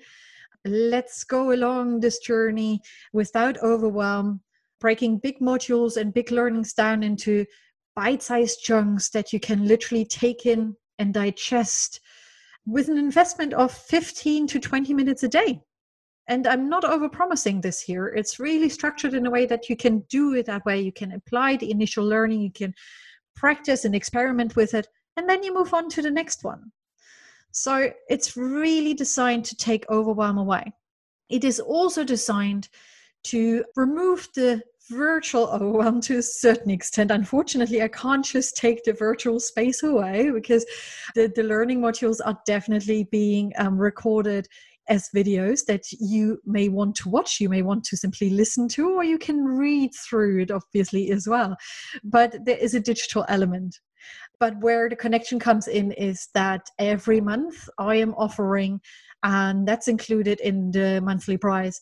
Let's 0.65 1.23
go 1.23 1.53
along 1.53 1.99
this 1.99 2.19
journey 2.19 2.81
without 3.13 3.61
overwhelm, 3.61 4.41
breaking 4.79 5.19
big 5.19 5.39
modules 5.39 5.95
and 5.95 6.13
big 6.13 6.31
learnings 6.31 6.73
down 6.73 7.03
into 7.03 7.45
bite 7.95 8.23
sized 8.23 8.61
chunks 8.61 9.09
that 9.09 9.31
you 9.31 9.39
can 9.39 9.67
literally 9.67 10.05
take 10.05 10.45
in 10.45 10.75
and 10.97 11.13
digest 11.13 12.01
with 12.65 12.89
an 12.89 12.97
investment 12.97 13.53
of 13.53 13.71
15 13.71 14.47
to 14.47 14.59
20 14.59 14.93
minutes 14.93 15.23
a 15.23 15.27
day. 15.27 15.61
And 16.27 16.47
I'm 16.47 16.67
not 16.67 16.83
over 16.83 17.07
promising 17.07 17.61
this 17.61 17.81
here. 17.81 18.07
It's 18.07 18.39
really 18.39 18.69
structured 18.69 19.13
in 19.13 19.27
a 19.27 19.31
way 19.31 19.45
that 19.45 19.69
you 19.69 19.75
can 19.75 19.99
do 20.09 20.33
it 20.33 20.47
that 20.47 20.65
way. 20.65 20.81
You 20.81 20.91
can 20.91 21.11
apply 21.11 21.57
the 21.57 21.69
initial 21.69 22.03
learning, 22.03 22.41
you 22.41 22.51
can 22.51 22.73
practice 23.35 23.85
and 23.85 23.93
experiment 23.93 24.55
with 24.55 24.73
it, 24.73 24.87
and 25.17 25.29
then 25.29 25.43
you 25.43 25.53
move 25.53 25.73
on 25.73 25.89
to 25.89 26.01
the 26.01 26.09
next 26.09 26.43
one. 26.43 26.71
So 27.55 27.89
it's 28.09 28.35
really 28.35 28.93
designed 28.93 29.45
to 29.45 29.55
take 29.55 29.89
overwhelm 29.89 30.37
away. 30.37 30.73
It 31.29 31.45
is 31.45 31.61
also 31.61 32.03
designed 32.03 32.67
to 33.27 33.63
remove 33.77 34.27
the 34.35 34.61
virtual 34.89 35.47
overwhelm 35.53 36.01
to 36.01 36.17
a 36.17 36.21
certain 36.21 36.69
extent. 36.69 37.11
Unfortunately, 37.11 37.81
I 37.81 37.87
can't 37.87 38.25
just 38.25 38.57
take 38.57 38.83
the 38.83 38.91
virtual 38.91 39.39
space 39.39 39.83
away 39.83 40.31
because 40.31 40.65
the, 41.15 41.31
the 41.33 41.43
learning 41.43 41.79
modules 41.79 42.19
are 42.25 42.37
definitely 42.45 43.07
being 43.09 43.53
um, 43.57 43.77
recorded 43.77 44.49
as 44.89 45.09
videos 45.15 45.65
that 45.65 45.89
you 45.93 46.37
may 46.45 46.67
want 46.67 46.95
to 46.97 47.09
watch, 47.09 47.39
you 47.39 47.47
may 47.47 47.61
want 47.61 47.85
to 47.85 47.95
simply 47.95 48.29
listen 48.31 48.67
to, 48.67 48.95
or 48.95 49.03
you 49.05 49.17
can 49.17 49.45
read 49.45 49.91
through 49.95 50.41
it, 50.41 50.51
obviously, 50.51 51.09
as 51.09 51.25
well. 51.25 51.55
But 52.03 52.43
there 52.43 52.57
is 52.57 52.75
a 52.75 52.81
digital 52.81 53.25
element. 53.29 53.79
But 54.39 54.59
where 54.59 54.89
the 54.89 54.95
connection 54.95 55.39
comes 55.39 55.67
in 55.67 55.91
is 55.93 56.27
that 56.33 56.67
every 56.79 57.21
month 57.21 57.69
I 57.77 57.95
am 57.95 58.13
offering, 58.15 58.81
and 59.23 59.67
that's 59.67 59.87
included 59.87 60.39
in 60.41 60.71
the 60.71 61.01
monthly 61.01 61.37
price, 61.37 61.79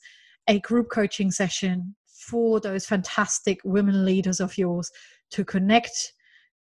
a 0.47 0.59
group 0.59 0.89
coaching 0.91 1.31
session 1.31 1.95
for 2.07 2.59
those 2.59 2.85
fantastic 2.85 3.59
women 3.63 4.05
leaders 4.05 4.39
of 4.39 4.57
yours 4.57 4.91
to 5.31 5.43
connect, 5.43 6.13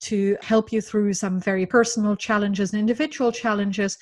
to 0.02 0.38
help 0.42 0.72
you 0.72 0.82
through 0.82 1.14
some 1.14 1.40
very 1.40 1.66
personal 1.66 2.16
challenges 2.16 2.72
and 2.72 2.80
individual 2.80 3.32
challenges, 3.32 3.98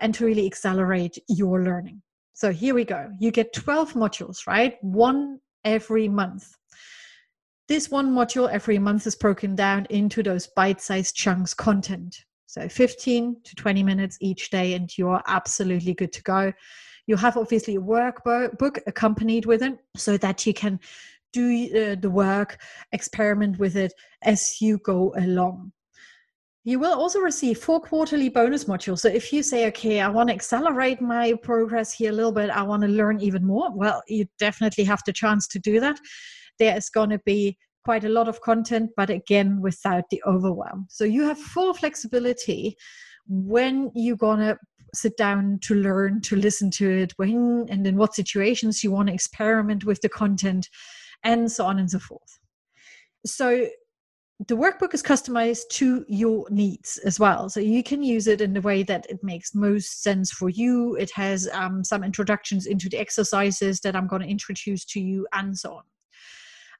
and 0.00 0.14
to 0.14 0.24
really 0.24 0.46
accelerate 0.46 1.18
your 1.28 1.62
learning. 1.62 2.00
So 2.34 2.52
here 2.52 2.74
we 2.74 2.84
go. 2.84 3.10
You 3.18 3.30
get 3.30 3.52
12 3.52 3.94
modules, 3.94 4.46
right? 4.46 4.76
One 4.82 5.38
every 5.64 6.08
month. 6.08 6.56
This 7.68 7.90
one 7.90 8.12
module 8.12 8.50
every 8.50 8.78
month 8.78 9.06
is 9.06 9.14
broken 9.14 9.54
down 9.54 9.86
into 9.88 10.22
those 10.22 10.48
bite 10.48 10.80
sized 10.80 11.14
chunks 11.14 11.54
content. 11.54 12.24
So 12.46 12.68
15 12.68 13.36
to 13.44 13.54
20 13.54 13.82
minutes 13.82 14.18
each 14.20 14.50
day, 14.50 14.74
and 14.74 14.90
you 14.98 15.08
are 15.08 15.22
absolutely 15.26 15.94
good 15.94 16.12
to 16.12 16.22
go. 16.22 16.52
You 17.06 17.16
have 17.16 17.36
obviously 17.36 17.76
a 17.76 17.80
workbook 17.80 18.78
accompanied 18.86 19.46
with 19.46 19.62
it 19.62 19.78
so 19.96 20.16
that 20.18 20.46
you 20.46 20.52
can 20.52 20.78
do 21.32 21.68
uh, 21.74 21.94
the 22.00 22.10
work, 22.10 22.60
experiment 22.92 23.58
with 23.58 23.76
it 23.76 23.92
as 24.22 24.60
you 24.60 24.78
go 24.78 25.14
along. 25.16 25.72
You 26.64 26.78
will 26.78 26.92
also 26.92 27.18
receive 27.18 27.58
four 27.58 27.80
quarterly 27.80 28.28
bonus 28.28 28.64
modules. 28.64 29.00
So 29.00 29.08
if 29.08 29.32
you 29.32 29.42
say, 29.42 29.66
okay, 29.68 30.00
I 30.00 30.08
want 30.08 30.28
to 30.28 30.34
accelerate 30.34 31.00
my 31.00 31.34
progress 31.42 31.92
here 31.92 32.10
a 32.10 32.14
little 32.14 32.30
bit, 32.30 32.50
I 32.50 32.62
want 32.62 32.82
to 32.82 32.88
learn 32.88 33.20
even 33.20 33.44
more, 33.44 33.74
well, 33.74 34.02
you 34.06 34.26
definitely 34.38 34.84
have 34.84 35.00
the 35.04 35.12
chance 35.12 35.48
to 35.48 35.58
do 35.58 35.80
that. 35.80 35.98
There 36.58 36.76
is 36.76 36.88
going 36.90 37.10
to 37.10 37.20
be 37.24 37.58
quite 37.84 38.04
a 38.04 38.08
lot 38.08 38.28
of 38.28 38.40
content, 38.40 38.90
but 38.96 39.10
again, 39.10 39.60
without 39.60 40.04
the 40.10 40.22
overwhelm. 40.26 40.86
So 40.88 41.04
you 41.04 41.22
have 41.24 41.38
full 41.38 41.74
flexibility 41.74 42.76
when 43.26 43.90
you're 43.94 44.16
going 44.16 44.40
to 44.40 44.58
sit 44.94 45.16
down 45.16 45.58
to 45.62 45.74
learn 45.74 46.20
to 46.20 46.36
listen 46.36 46.70
to 46.70 46.88
it 46.88 47.12
when 47.16 47.66
and 47.70 47.86
in 47.86 47.96
what 47.96 48.14
situations 48.14 48.84
you 48.84 48.90
want 48.90 49.08
to 49.08 49.14
experiment 49.14 49.84
with 49.84 50.00
the 50.02 50.08
content 50.08 50.68
and 51.24 51.50
so 51.50 51.64
on 51.64 51.78
and 51.78 51.90
so 51.90 51.98
forth. 51.98 52.38
So 53.24 53.68
the 54.48 54.56
workbook 54.56 54.92
is 54.92 55.02
customized 55.02 55.68
to 55.70 56.04
your 56.08 56.46
needs 56.50 56.98
as 57.04 57.18
well. 57.20 57.48
So 57.48 57.60
you 57.60 57.82
can 57.82 58.02
use 58.02 58.26
it 58.26 58.40
in 58.40 58.52
the 58.52 58.60
way 58.60 58.82
that 58.82 59.06
it 59.08 59.22
makes 59.22 59.54
most 59.54 60.02
sense 60.02 60.32
for 60.32 60.48
you. 60.48 60.96
It 60.96 61.12
has 61.12 61.48
um, 61.52 61.84
some 61.84 62.02
introductions 62.02 62.66
into 62.66 62.88
the 62.88 62.98
exercises 62.98 63.80
that 63.80 63.94
i'm 63.94 64.06
going 64.06 64.22
to 64.22 64.28
introduce 64.28 64.84
to 64.86 65.00
you 65.00 65.26
and 65.32 65.56
so 65.56 65.74
on 65.74 65.82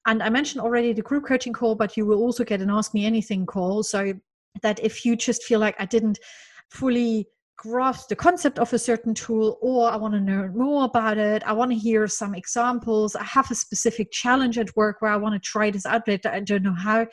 and 0.07 0.23
i 0.23 0.29
mentioned 0.29 0.61
already 0.61 0.93
the 0.93 1.03
group 1.03 1.27
coaching 1.27 1.53
call 1.53 1.75
but 1.75 1.97
you 1.97 2.07
will 2.07 2.19
also 2.19 2.45
get 2.45 2.61
an 2.61 2.71
ask 2.71 2.95
me 2.95 3.05
anything 3.05 3.47
call 3.47 3.83
so 3.83 4.13
that 4.63 4.79
if 4.81 5.05
you 5.05 5.17
just 5.17 5.43
feel 5.45 5.61
like 5.61 5.77
i 5.79 5.85
didn't 5.85 6.19
fully 6.71 7.27
grasp 7.63 8.09
the 8.09 8.17
concept 8.17 8.59
of 8.59 8.73
a 8.73 8.79
certain 8.79 9.15
tool 9.15 9.57
or 9.63 9.89
I 9.89 9.95
want 9.95 10.15
to 10.15 10.21
know 10.21 10.51
more 10.53 10.85
about 10.85 11.17
it. 11.17 11.45
I 11.47 11.53
want 11.53 11.71
to 11.71 11.77
hear 11.77 12.09
some 12.09 12.35
examples. 12.35 13.15
I 13.15 13.23
have 13.23 13.51
a 13.53 13.55
specific 13.55 14.11
challenge 14.11 14.59
at 14.59 14.75
work 14.75 14.97
where 14.99 15.13
I 15.13 15.17
want 15.17 15.35
to 15.35 15.39
try 15.39 15.71
this 15.71 15.87
out, 15.87 16.03
but 16.05 16.27
I 16.27 16.41
don't 16.41 16.65
know 16.65 16.75
how. 16.75 17.07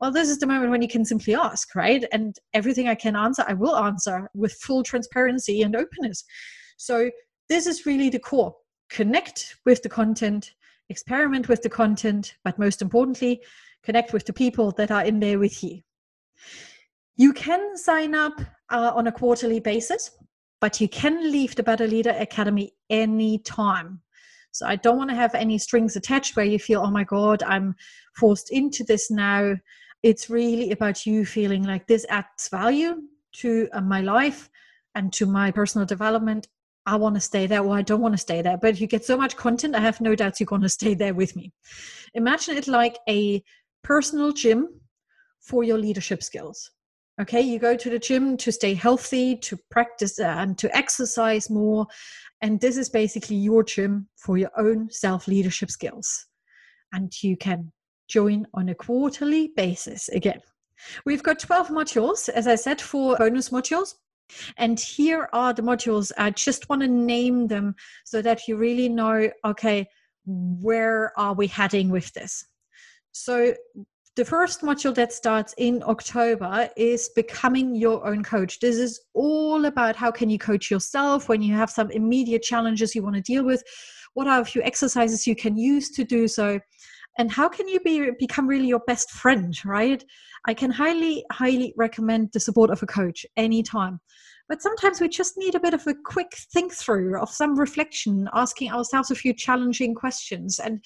Well, 0.00 0.12
this 0.12 0.28
is 0.28 0.38
the 0.38 0.46
moment 0.46 0.70
when 0.70 0.80
you 0.80 0.88
can 0.88 1.04
simply 1.04 1.34
ask, 1.34 1.74
right? 1.74 2.04
And 2.12 2.36
everything 2.54 2.88
I 2.88 2.94
can 2.94 3.16
answer, 3.16 3.44
I 3.48 3.54
will 3.54 3.76
answer 3.76 4.30
with 4.32 4.52
full 4.52 4.84
transparency 4.84 5.62
and 5.62 5.74
openness. 5.74 6.24
So, 6.76 7.10
this 7.48 7.66
is 7.66 7.84
really 7.84 8.10
the 8.10 8.20
core. 8.20 8.54
Connect 8.90 9.56
with 9.66 9.82
the 9.82 9.88
content, 9.88 10.52
experiment 10.90 11.48
with 11.48 11.62
the 11.62 11.70
content, 11.70 12.34
but 12.44 12.58
most 12.58 12.82
importantly, 12.82 13.42
connect 13.82 14.12
with 14.12 14.26
the 14.26 14.32
people 14.32 14.72
that 14.72 14.90
are 14.90 15.04
in 15.04 15.20
there 15.20 15.38
with 15.38 15.62
you. 15.64 15.80
You 17.16 17.32
can 17.32 17.76
sign 17.76 18.14
up 18.14 18.40
uh, 18.70 18.92
on 18.94 19.06
a 19.06 19.12
quarterly 19.12 19.60
basis, 19.60 20.10
but 20.60 20.80
you 20.80 20.88
can 20.88 21.30
leave 21.30 21.54
the 21.54 21.62
Better 21.62 21.86
Leader 21.86 22.14
Academy 22.18 22.72
anytime. 22.90 24.00
So 24.52 24.66
I 24.66 24.76
don't 24.76 24.98
want 24.98 25.10
to 25.10 25.16
have 25.16 25.34
any 25.34 25.58
strings 25.58 25.96
attached 25.96 26.36
where 26.36 26.44
you 26.44 26.58
feel, 26.58 26.82
oh 26.82 26.90
my 26.90 27.04
God, 27.04 27.42
I'm 27.44 27.74
forced 28.16 28.50
into 28.50 28.84
this 28.84 29.10
now. 29.10 29.54
It's 30.02 30.28
really 30.28 30.72
about 30.72 31.06
you 31.06 31.24
feeling 31.24 31.62
like 31.62 31.86
this 31.86 32.04
adds 32.08 32.48
value 32.48 33.02
to 33.34 33.68
uh, 33.72 33.80
my 33.80 34.00
life 34.00 34.50
and 34.94 35.12
to 35.12 35.26
my 35.26 35.50
personal 35.50 35.86
development. 35.86 36.48
I 36.86 36.96
want 36.96 37.14
to 37.14 37.20
stay 37.20 37.46
there 37.46 37.62
or 37.62 37.76
I 37.76 37.82
don't 37.82 38.00
want 38.00 38.14
to 38.14 38.18
stay 38.18 38.42
there. 38.42 38.56
But 38.56 38.80
you 38.80 38.86
get 38.86 39.04
so 39.04 39.16
much 39.16 39.36
content, 39.36 39.74
I 39.74 39.80
have 39.80 40.00
no 40.00 40.14
doubts 40.14 40.40
you're 40.40 40.46
going 40.46 40.62
to 40.68 40.68
stay 40.68 40.94
there 40.94 41.14
with 41.14 41.36
me. 41.36 41.52
Imagine 42.14 42.56
it 42.56 42.66
like 42.66 42.98
a 43.08 43.42
personal 43.82 44.32
gym 44.32 44.68
for 45.40 45.64
your 45.64 45.78
leadership 45.78 46.22
skills. 46.22 46.70
Okay, 47.20 47.40
you 47.42 47.58
go 47.58 47.76
to 47.76 47.90
the 47.90 47.98
gym 47.98 48.36
to 48.38 48.50
stay 48.50 48.72
healthy, 48.72 49.36
to 49.36 49.58
practice 49.70 50.18
uh, 50.18 50.24
and 50.38 50.56
to 50.56 50.74
exercise 50.74 51.50
more. 51.50 51.86
And 52.40 52.58
this 52.60 52.78
is 52.78 52.88
basically 52.88 53.36
your 53.36 53.62
gym 53.62 54.08
for 54.16 54.38
your 54.38 54.50
own 54.56 54.88
self 54.90 55.28
leadership 55.28 55.70
skills. 55.70 56.26
And 56.92 57.12
you 57.22 57.36
can 57.36 57.72
join 58.08 58.46
on 58.54 58.70
a 58.70 58.74
quarterly 58.74 59.52
basis 59.54 60.08
again. 60.08 60.40
We've 61.04 61.22
got 61.22 61.38
12 61.38 61.68
modules, 61.68 62.28
as 62.30 62.46
I 62.46 62.54
said, 62.54 62.80
for 62.80 63.16
bonus 63.16 63.50
modules. 63.50 63.94
And 64.56 64.78
here 64.78 65.28
are 65.32 65.52
the 65.52 65.62
modules. 65.62 66.12
I 66.18 66.30
just 66.30 66.68
want 66.68 66.82
to 66.82 66.88
name 66.88 67.46
them 67.46 67.74
so 68.04 68.22
that 68.22 68.46
you 68.48 68.56
really 68.56 68.88
know 68.88 69.30
okay, 69.44 69.86
where 70.26 71.12
are 71.18 71.34
we 71.34 71.46
heading 71.46 71.90
with 71.90 72.12
this? 72.12 72.44
So, 73.12 73.54
the 74.16 74.24
first 74.24 74.60
module 74.60 74.94
that 74.96 75.12
starts 75.12 75.54
in 75.56 75.82
October 75.86 76.68
is 76.76 77.10
becoming 77.14 77.74
your 77.74 78.06
own 78.06 78.22
coach. 78.24 78.58
This 78.60 78.76
is 78.76 79.00
all 79.14 79.64
about 79.66 79.96
how 79.96 80.10
can 80.10 80.28
you 80.28 80.38
coach 80.38 80.70
yourself 80.70 81.28
when 81.28 81.42
you 81.42 81.54
have 81.54 81.70
some 81.70 81.90
immediate 81.92 82.42
challenges 82.42 82.94
you 82.94 83.02
want 83.02 83.16
to 83.16 83.22
deal 83.22 83.44
with. 83.44 83.62
What 84.14 84.26
are 84.26 84.40
a 84.40 84.44
few 84.44 84.62
exercises 84.62 85.26
you 85.26 85.36
can 85.36 85.56
use 85.56 85.90
to 85.92 86.04
do 86.04 86.26
so? 86.26 86.58
And 87.18 87.30
how 87.30 87.48
can 87.48 87.68
you 87.68 87.80
be 87.80 88.10
become 88.18 88.46
really 88.46 88.68
your 88.68 88.82
best 88.86 89.10
friend, 89.10 89.54
right? 89.64 90.02
I 90.46 90.54
can 90.54 90.70
highly, 90.70 91.24
highly 91.32 91.74
recommend 91.76 92.30
the 92.32 92.40
support 92.40 92.70
of 92.70 92.82
a 92.82 92.86
coach 92.86 93.26
anytime. 93.36 94.00
But 94.48 94.62
sometimes 94.62 95.00
we 95.00 95.08
just 95.08 95.36
need 95.36 95.54
a 95.54 95.60
bit 95.60 95.74
of 95.74 95.86
a 95.86 95.94
quick 96.04 96.32
think 96.52 96.72
through 96.72 97.20
of 97.20 97.30
some 97.30 97.58
reflection, 97.58 98.28
asking 98.32 98.72
ourselves 98.72 99.10
a 99.10 99.14
few 99.14 99.32
challenging 99.32 99.94
questions. 99.94 100.58
And 100.58 100.82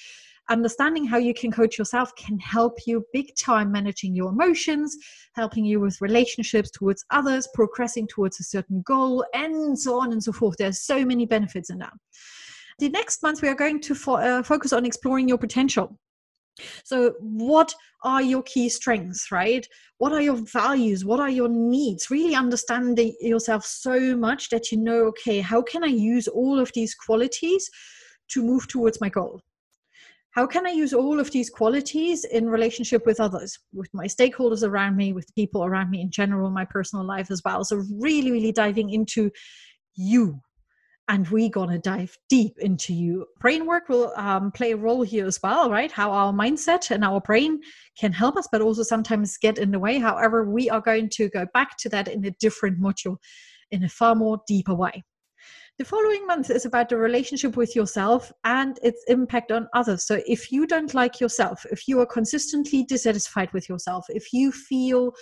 understanding 0.51 1.07
how 1.07 1.17
you 1.17 1.33
can 1.33 1.51
coach 1.51 1.79
yourself 1.79 2.15
can 2.17 2.39
help 2.39 2.79
you 2.87 3.05
big 3.13 3.35
time 3.37 3.73
managing 3.73 4.15
your 4.15 4.31
emotions, 4.31 4.97
helping 5.35 5.65
you 5.65 5.81
with 5.81 6.01
relationships 6.01 6.71
towards 6.71 7.05
others, 7.11 7.49
progressing 7.55 8.07
towards 8.07 8.39
a 8.41 8.45
certain 8.45 8.83
goal, 8.87 9.25
and 9.33 9.79
so 9.79 9.99
on 9.99 10.13
and 10.13 10.23
so 10.23 10.33
forth. 10.33 10.57
There's 10.59 10.83
so 10.83 11.05
many 11.05 11.25
benefits 11.25 11.71
in 11.71 11.79
that. 11.79 11.93
The 12.81 12.89
next 12.91 13.23
month, 13.23 13.41
we 13.41 13.49
are 13.49 13.55
going 13.55 13.81
to 13.81 13.95
fo- 13.95 14.17
uh, 14.17 14.43
focus 14.43 14.73
on 14.73 14.85
exploring 14.85 15.29
your 15.29 15.39
potential. 15.39 15.99
So, 16.85 17.15
what 17.21 17.75
are 18.03 18.23
your 18.23 18.43
key 18.43 18.69
strengths, 18.69 19.33
right? 19.33 19.67
What 19.99 20.13
are 20.13 20.21
your 20.21 20.37
values? 20.37 21.05
What 21.05 21.21
are 21.21 21.31
your 21.31 21.49
needs? 21.49 22.11
Really 22.11 22.35
understanding 22.35 23.15
yourself 23.21 23.65
so 23.65 24.17
much 24.17 24.51
that 24.51 24.71
you 24.71 24.79
know, 24.79 25.07
okay, 25.07 25.41
how 25.41 25.63
can 25.63 25.83
I 25.83 25.89
use 25.89 26.29
all 26.29 26.61
of 26.61 26.71
these 26.75 26.95
qualities 26.95 27.69
to 28.31 28.43
move 28.43 28.69
towards 28.69 29.01
my 29.01 29.09
goal? 29.09 29.41
how 30.35 30.47
can 30.49 30.67
I 30.67 30.71
use 30.71 30.93
all 30.93 31.21
of 31.21 31.31
these 31.31 31.49
qualities 31.49 32.25
in 32.25 32.49
relationship 32.49 33.07
with 33.07 33.21
others, 33.21 33.57
with 33.73 33.89
my 33.95 34.07
stakeholders 34.07 34.67
around 34.67 34.97
me, 34.97 35.13
with 35.13 35.33
people 35.37 35.65
around 35.65 35.91
me 35.91 36.01
in 36.01 36.11
general, 36.11 36.51
my 36.51 36.65
personal 36.65 37.07
life 37.07 37.31
as 37.31 37.41
well? 37.45 37.63
So, 37.65 37.85
really, 38.01 38.33
really 38.33 38.51
diving 38.51 38.91
into 38.91 39.31
you. 39.95 40.41
And 41.09 41.29
we're 41.29 41.51
going 41.51 41.69
to 41.69 41.79
dive 41.79 42.17
deep 42.31 42.55
into 42.61 42.95
you. 42.95 43.27
Brain 43.39 43.67
work 43.67 43.91
will 43.91 44.13
um, 44.17 44.51
play 44.51 44.73
a 44.73 44.77
role 44.77 45.03
here 45.03 45.27
as 45.27 45.39
well, 45.43 45.71
right? 45.71 45.93
How 45.93 46.11
our 46.11 46.33
mindset 46.33 46.91
and 46.91 47.05
our 47.05 47.21
brain 47.21 47.61
can 47.99 48.11
help 48.11 48.37
us, 48.39 48.49
but 48.51 48.63
also 48.63 48.83
sometimes 48.83 49.37
get 49.37 49.59
in 49.59 49.71
the 49.71 49.79
way. 49.79 49.99
However, 49.99 50.49
we 50.49 50.71
are 50.71 50.81
going 50.81 51.11
to 51.11 51.29
go 51.29 51.47
back 51.53 51.77
to 51.79 51.91
that 51.91 52.09
in 52.09 52.25
a 52.25 52.31
different 52.41 52.81
module 52.81 53.19
in 53.71 53.85
a 53.85 53.89
far 53.89 54.15
more 54.15 54.41
deeper 54.47 54.75
way. 54.75 55.05
The 55.77 55.85
following 55.85 56.25
month 56.25 56.51
is 56.51 56.65
about 56.65 56.89
the 56.89 56.97
relationship 56.97 57.57
with 57.57 57.75
yourself 57.75 58.31
and 58.45 58.79
its 58.81 59.03
impact 59.09 59.51
on 59.51 59.69
others. 59.75 60.07
So, 60.07 60.23
if 60.25 60.53
you 60.53 60.69
don't 60.69 60.95
like 60.95 61.21
yourself, 61.21 61.67
if 61.73 61.89
you 61.89 61.99
are 62.01 62.07
consistently 62.07 62.85
dissatisfied 62.85 63.53
with 63.53 63.69
yourself, 63.69 64.07
if 64.09 64.33
you 64.33 64.53
feel 64.53 65.13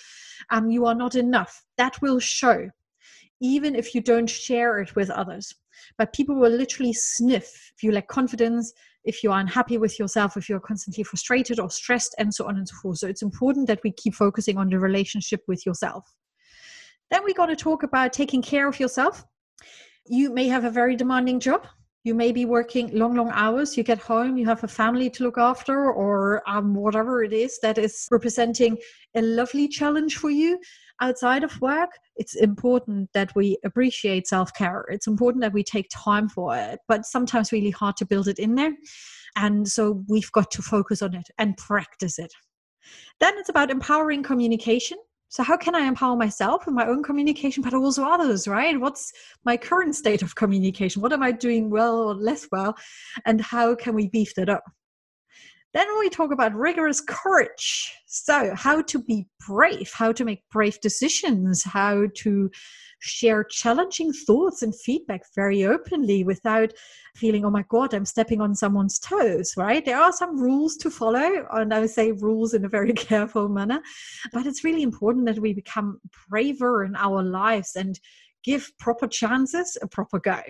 um, 0.50 0.70
you 0.70 0.84
are 0.84 0.94
not 0.94 1.14
enough, 1.14 1.64
that 1.78 2.00
will 2.02 2.20
show, 2.20 2.68
even 3.42 3.74
if 3.74 3.94
you 3.94 4.00
don't 4.00 4.30
share 4.30 4.80
it 4.80 4.96
with 4.96 5.10
others. 5.10 5.54
But 5.98 6.14
people 6.14 6.36
will 6.36 6.50
literally 6.50 6.94
sniff 6.94 7.72
if 7.76 7.82
you 7.82 7.92
lack 7.92 8.08
confidence, 8.08 8.72
if 9.04 9.22
you 9.22 9.32
are 9.32 9.40
unhappy 9.40 9.76
with 9.76 9.98
yourself, 9.98 10.36
if 10.36 10.48
you're 10.48 10.60
constantly 10.60 11.04
frustrated 11.04 11.58
or 11.60 11.68
stressed, 11.68 12.14
and 12.18 12.32
so 12.32 12.46
on 12.46 12.56
and 12.56 12.68
so 12.68 12.76
forth. 12.80 12.98
So, 12.98 13.08
it's 13.08 13.22
important 13.22 13.66
that 13.66 13.80
we 13.82 13.92
keep 13.92 14.14
focusing 14.14 14.56
on 14.56 14.70
the 14.70 14.78
relationship 14.78 15.42
with 15.48 15.66
yourself. 15.66 16.04
Then 17.10 17.24
we're 17.24 17.34
going 17.34 17.50
to 17.50 17.56
talk 17.56 17.82
about 17.82 18.12
taking 18.12 18.40
care 18.40 18.68
of 18.68 18.80
yourself 18.80 19.24
you 20.06 20.32
may 20.32 20.48
have 20.48 20.64
a 20.64 20.70
very 20.70 20.96
demanding 20.96 21.38
job 21.38 21.66
you 22.04 22.14
may 22.14 22.32
be 22.32 22.44
working 22.44 22.90
long 22.96 23.14
long 23.14 23.30
hours 23.32 23.76
you 23.76 23.82
get 23.82 23.98
home 23.98 24.36
you 24.36 24.44
have 24.44 24.64
a 24.64 24.68
family 24.68 25.08
to 25.08 25.22
look 25.22 25.38
after 25.38 25.92
or 25.92 26.42
um, 26.48 26.74
whatever 26.74 27.22
it 27.22 27.32
is 27.32 27.58
that 27.60 27.78
is 27.78 28.08
representing 28.10 28.76
a 29.14 29.22
lovely 29.22 29.68
challenge 29.68 30.16
for 30.16 30.30
you 30.30 30.58
outside 31.02 31.44
of 31.44 31.60
work 31.60 31.90
it's 32.16 32.34
important 32.36 33.08
that 33.12 33.30
we 33.34 33.58
appreciate 33.64 34.26
self-care 34.26 34.86
it's 34.88 35.06
important 35.06 35.42
that 35.42 35.52
we 35.52 35.62
take 35.62 35.88
time 35.92 36.28
for 36.28 36.56
it 36.56 36.78
but 36.88 37.04
sometimes 37.04 37.52
really 37.52 37.70
hard 37.70 37.96
to 37.96 38.06
build 38.06 38.28
it 38.28 38.38
in 38.38 38.54
there 38.54 38.72
and 39.36 39.66
so 39.66 40.02
we've 40.08 40.32
got 40.32 40.50
to 40.50 40.62
focus 40.62 41.02
on 41.02 41.14
it 41.14 41.28
and 41.38 41.56
practice 41.56 42.18
it 42.18 42.32
then 43.20 43.34
it's 43.36 43.50
about 43.50 43.70
empowering 43.70 44.22
communication 44.22 44.96
so, 45.32 45.42
how 45.42 45.56
can 45.56 45.74
I 45.74 45.86
empower 45.86 46.14
myself 46.14 46.68
in 46.68 46.74
my 46.74 46.86
own 46.86 47.02
communication, 47.02 47.62
but 47.62 47.72
also 47.72 48.04
others, 48.04 48.46
right? 48.46 48.78
What's 48.78 49.10
my 49.46 49.56
current 49.56 49.96
state 49.96 50.20
of 50.20 50.34
communication? 50.34 51.00
What 51.00 51.14
am 51.14 51.22
I 51.22 51.32
doing 51.32 51.70
well 51.70 51.96
or 51.96 52.14
less 52.14 52.46
well? 52.52 52.76
And 53.24 53.40
how 53.40 53.74
can 53.74 53.94
we 53.94 54.08
beef 54.08 54.34
that 54.34 54.50
up? 54.50 54.62
Then 55.74 55.86
we 55.98 56.10
talk 56.10 56.32
about 56.32 56.54
rigorous 56.54 57.00
courage. 57.00 57.92
So, 58.06 58.54
how 58.54 58.82
to 58.82 58.98
be 58.98 59.26
brave, 59.46 59.90
how 59.94 60.12
to 60.12 60.24
make 60.24 60.42
brave 60.50 60.80
decisions, 60.80 61.62
how 61.64 62.08
to 62.16 62.50
share 63.00 63.42
challenging 63.44 64.12
thoughts 64.12 64.62
and 64.62 64.78
feedback 64.78 65.22
very 65.34 65.64
openly 65.64 66.22
without 66.24 66.72
feeling, 67.16 67.44
oh 67.44 67.50
my 67.50 67.64
God, 67.68 67.94
I'm 67.94 68.04
stepping 68.04 68.40
on 68.40 68.54
someone's 68.54 68.98
toes, 68.98 69.54
right? 69.56 69.84
There 69.84 70.00
are 70.00 70.12
some 70.12 70.40
rules 70.40 70.76
to 70.76 70.90
follow, 70.90 71.46
and 71.50 71.74
I 71.74 71.86
say 71.86 72.12
rules 72.12 72.54
in 72.54 72.64
a 72.64 72.68
very 72.68 72.92
careful 72.92 73.48
manner. 73.48 73.80
But 74.32 74.46
it's 74.46 74.64
really 74.64 74.82
important 74.82 75.26
that 75.26 75.40
we 75.40 75.52
become 75.52 76.00
braver 76.28 76.84
in 76.84 76.94
our 76.96 77.22
lives 77.22 77.76
and 77.76 77.98
give 78.44 78.70
proper 78.78 79.06
chances 79.06 79.76
a 79.82 79.86
proper 79.86 80.18
go. 80.18 80.40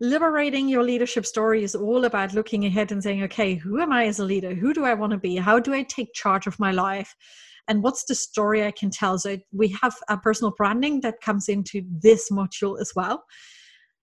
Liberating 0.00 0.68
your 0.68 0.82
leadership 0.82 1.26
story 1.26 1.64
is 1.64 1.74
all 1.74 2.04
about 2.04 2.34
looking 2.34 2.64
ahead 2.64 2.92
and 2.92 3.02
saying, 3.02 3.22
okay, 3.24 3.54
who 3.54 3.80
am 3.80 3.92
I 3.92 4.06
as 4.06 4.18
a 4.18 4.24
leader? 4.24 4.54
Who 4.54 4.74
do 4.74 4.84
I 4.84 4.94
want 4.94 5.12
to 5.12 5.18
be? 5.18 5.36
How 5.36 5.58
do 5.58 5.72
I 5.74 5.82
take 5.82 6.14
charge 6.14 6.46
of 6.46 6.58
my 6.58 6.70
life? 6.70 7.14
And 7.68 7.82
what's 7.82 8.04
the 8.04 8.14
story 8.14 8.64
I 8.64 8.70
can 8.70 8.90
tell? 8.90 9.18
So 9.18 9.38
we 9.52 9.68
have 9.80 9.94
a 10.08 10.16
personal 10.16 10.52
branding 10.56 11.00
that 11.02 11.20
comes 11.20 11.48
into 11.48 11.82
this 11.88 12.30
module 12.30 12.80
as 12.80 12.92
well. 12.94 13.24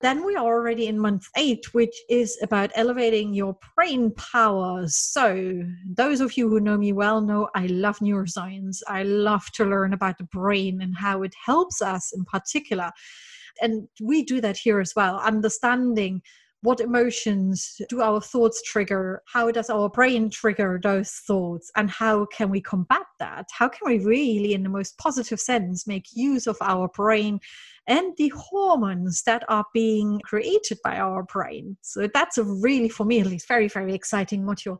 Then 0.01 0.25
we 0.25 0.35
are 0.35 0.45
already 0.45 0.87
in 0.87 0.97
month 0.97 1.27
eight, 1.35 1.73
which 1.73 1.93
is 2.09 2.39
about 2.41 2.71
elevating 2.75 3.33
your 3.33 3.57
brain 3.75 4.11
power. 4.11 4.85
So, 4.87 5.61
those 5.85 6.21
of 6.21 6.37
you 6.37 6.47
who 6.47 6.61
know 6.61 6.77
me 6.77 6.93
well 6.93 7.19
know 7.19 7.49
I 7.53 7.65
love 7.65 7.99
neuroscience. 7.99 8.77
I 8.87 9.03
love 9.03 9.51
to 9.55 9.65
learn 9.65 9.91
about 9.91 10.17
the 10.17 10.23
brain 10.23 10.81
and 10.81 10.95
how 10.97 11.23
it 11.23 11.35
helps 11.45 11.81
us 11.81 12.13
in 12.13 12.23
particular 12.23 12.91
and 13.61 13.87
we 14.01 14.23
do 14.23 14.41
that 14.41 14.57
here 14.57 14.79
as 14.79 14.93
well 14.95 15.19
understanding 15.19 16.21
what 16.61 16.81
emotions 16.81 17.79
do 17.87 18.01
our 18.01 18.19
thoughts 18.19 18.61
trigger 18.63 19.21
how 19.31 19.49
does 19.49 19.69
our 19.69 19.89
brain 19.89 20.29
trigger 20.29 20.79
those 20.81 21.09
thoughts 21.11 21.71
and 21.75 21.89
how 21.89 22.25
can 22.25 22.49
we 22.49 22.59
combat 22.59 23.05
that? 23.19 23.47
How 23.51 23.69
can 23.69 23.81
we 23.85 23.99
really 23.99 24.53
in 24.53 24.63
the 24.63 24.69
most 24.69 24.97
positive 24.97 25.39
sense 25.39 25.87
make 25.87 26.07
use 26.13 26.47
of 26.47 26.57
our 26.61 26.87
brain 26.89 27.39
and 27.87 28.13
the 28.17 28.29
hormones 28.35 29.23
that 29.23 29.43
are 29.47 29.65
being 29.73 30.19
created 30.23 30.79
by 30.83 30.97
our 30.97 31.23
brain? 31.23 31.77
So 31.81 32.09
that's 32.13 32.37
a 32.37 32.43
really 32.43 32.89
for 32.89 33.05
me 33.05 33.19
at 33.19 33.27
least 33.27 33.47
very 33.47 33.67
very 33.67 33.93
exciting 33.93 34.43
module 34.43 34.79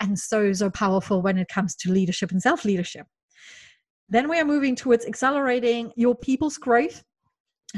and 0.00 0.18
so 0.18 0.52
so 0.52 0.70
powerful 0.70 1.22
when 1.22 1.38
it 1.38 1.48
comes 1.48 1.74
to 1.76 1.92
leadership 1.92 2.30
and 2.30 2.42
self 2.42 2.64
leadership 2.64 3.06
then 4.08 4.28
we 4.28 4.38
are 4.38 4.44
moving 4.44 4.76
towards 4.76 5.04
accelerating 5.04 5.90
your 5.96 6.14
people's 6.14 6.58
growth 6.58 7.02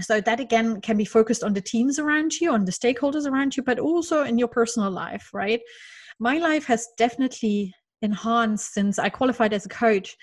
so 0.00 0.20
that 0.20 0.40
again 0.40 0.80
can 0.80 0.96
be 0.96 1.04
focused 1.04 1.42
on 1.42 1.54
the 1.54 1.60
teams 1.60 1.98
around 1.98 2.40
you 2.40 2.52
on 2.52 2.64
the 2.64 2.72
stakeholders 2.72 3.26
around 3.26 3.56
you 3.56 3.62
but 3.62 3.78
also 3.78 4.24
in 4.24 4.38
your 4.38 4.48
personal 4.48 4.90
life 4.90 5.30
right? 5.32 5.60
My 6.20 6.38
life 6.38 6.66
has 6.66 6.88
definitely 6.96 7.74
enhanced 8.02 8.72
since 8.74 8.98
i 8.98 9.08
qualified 9.08 9.52
as 9.52 9.66
a 9.66 9.70
coach 9.70 10.16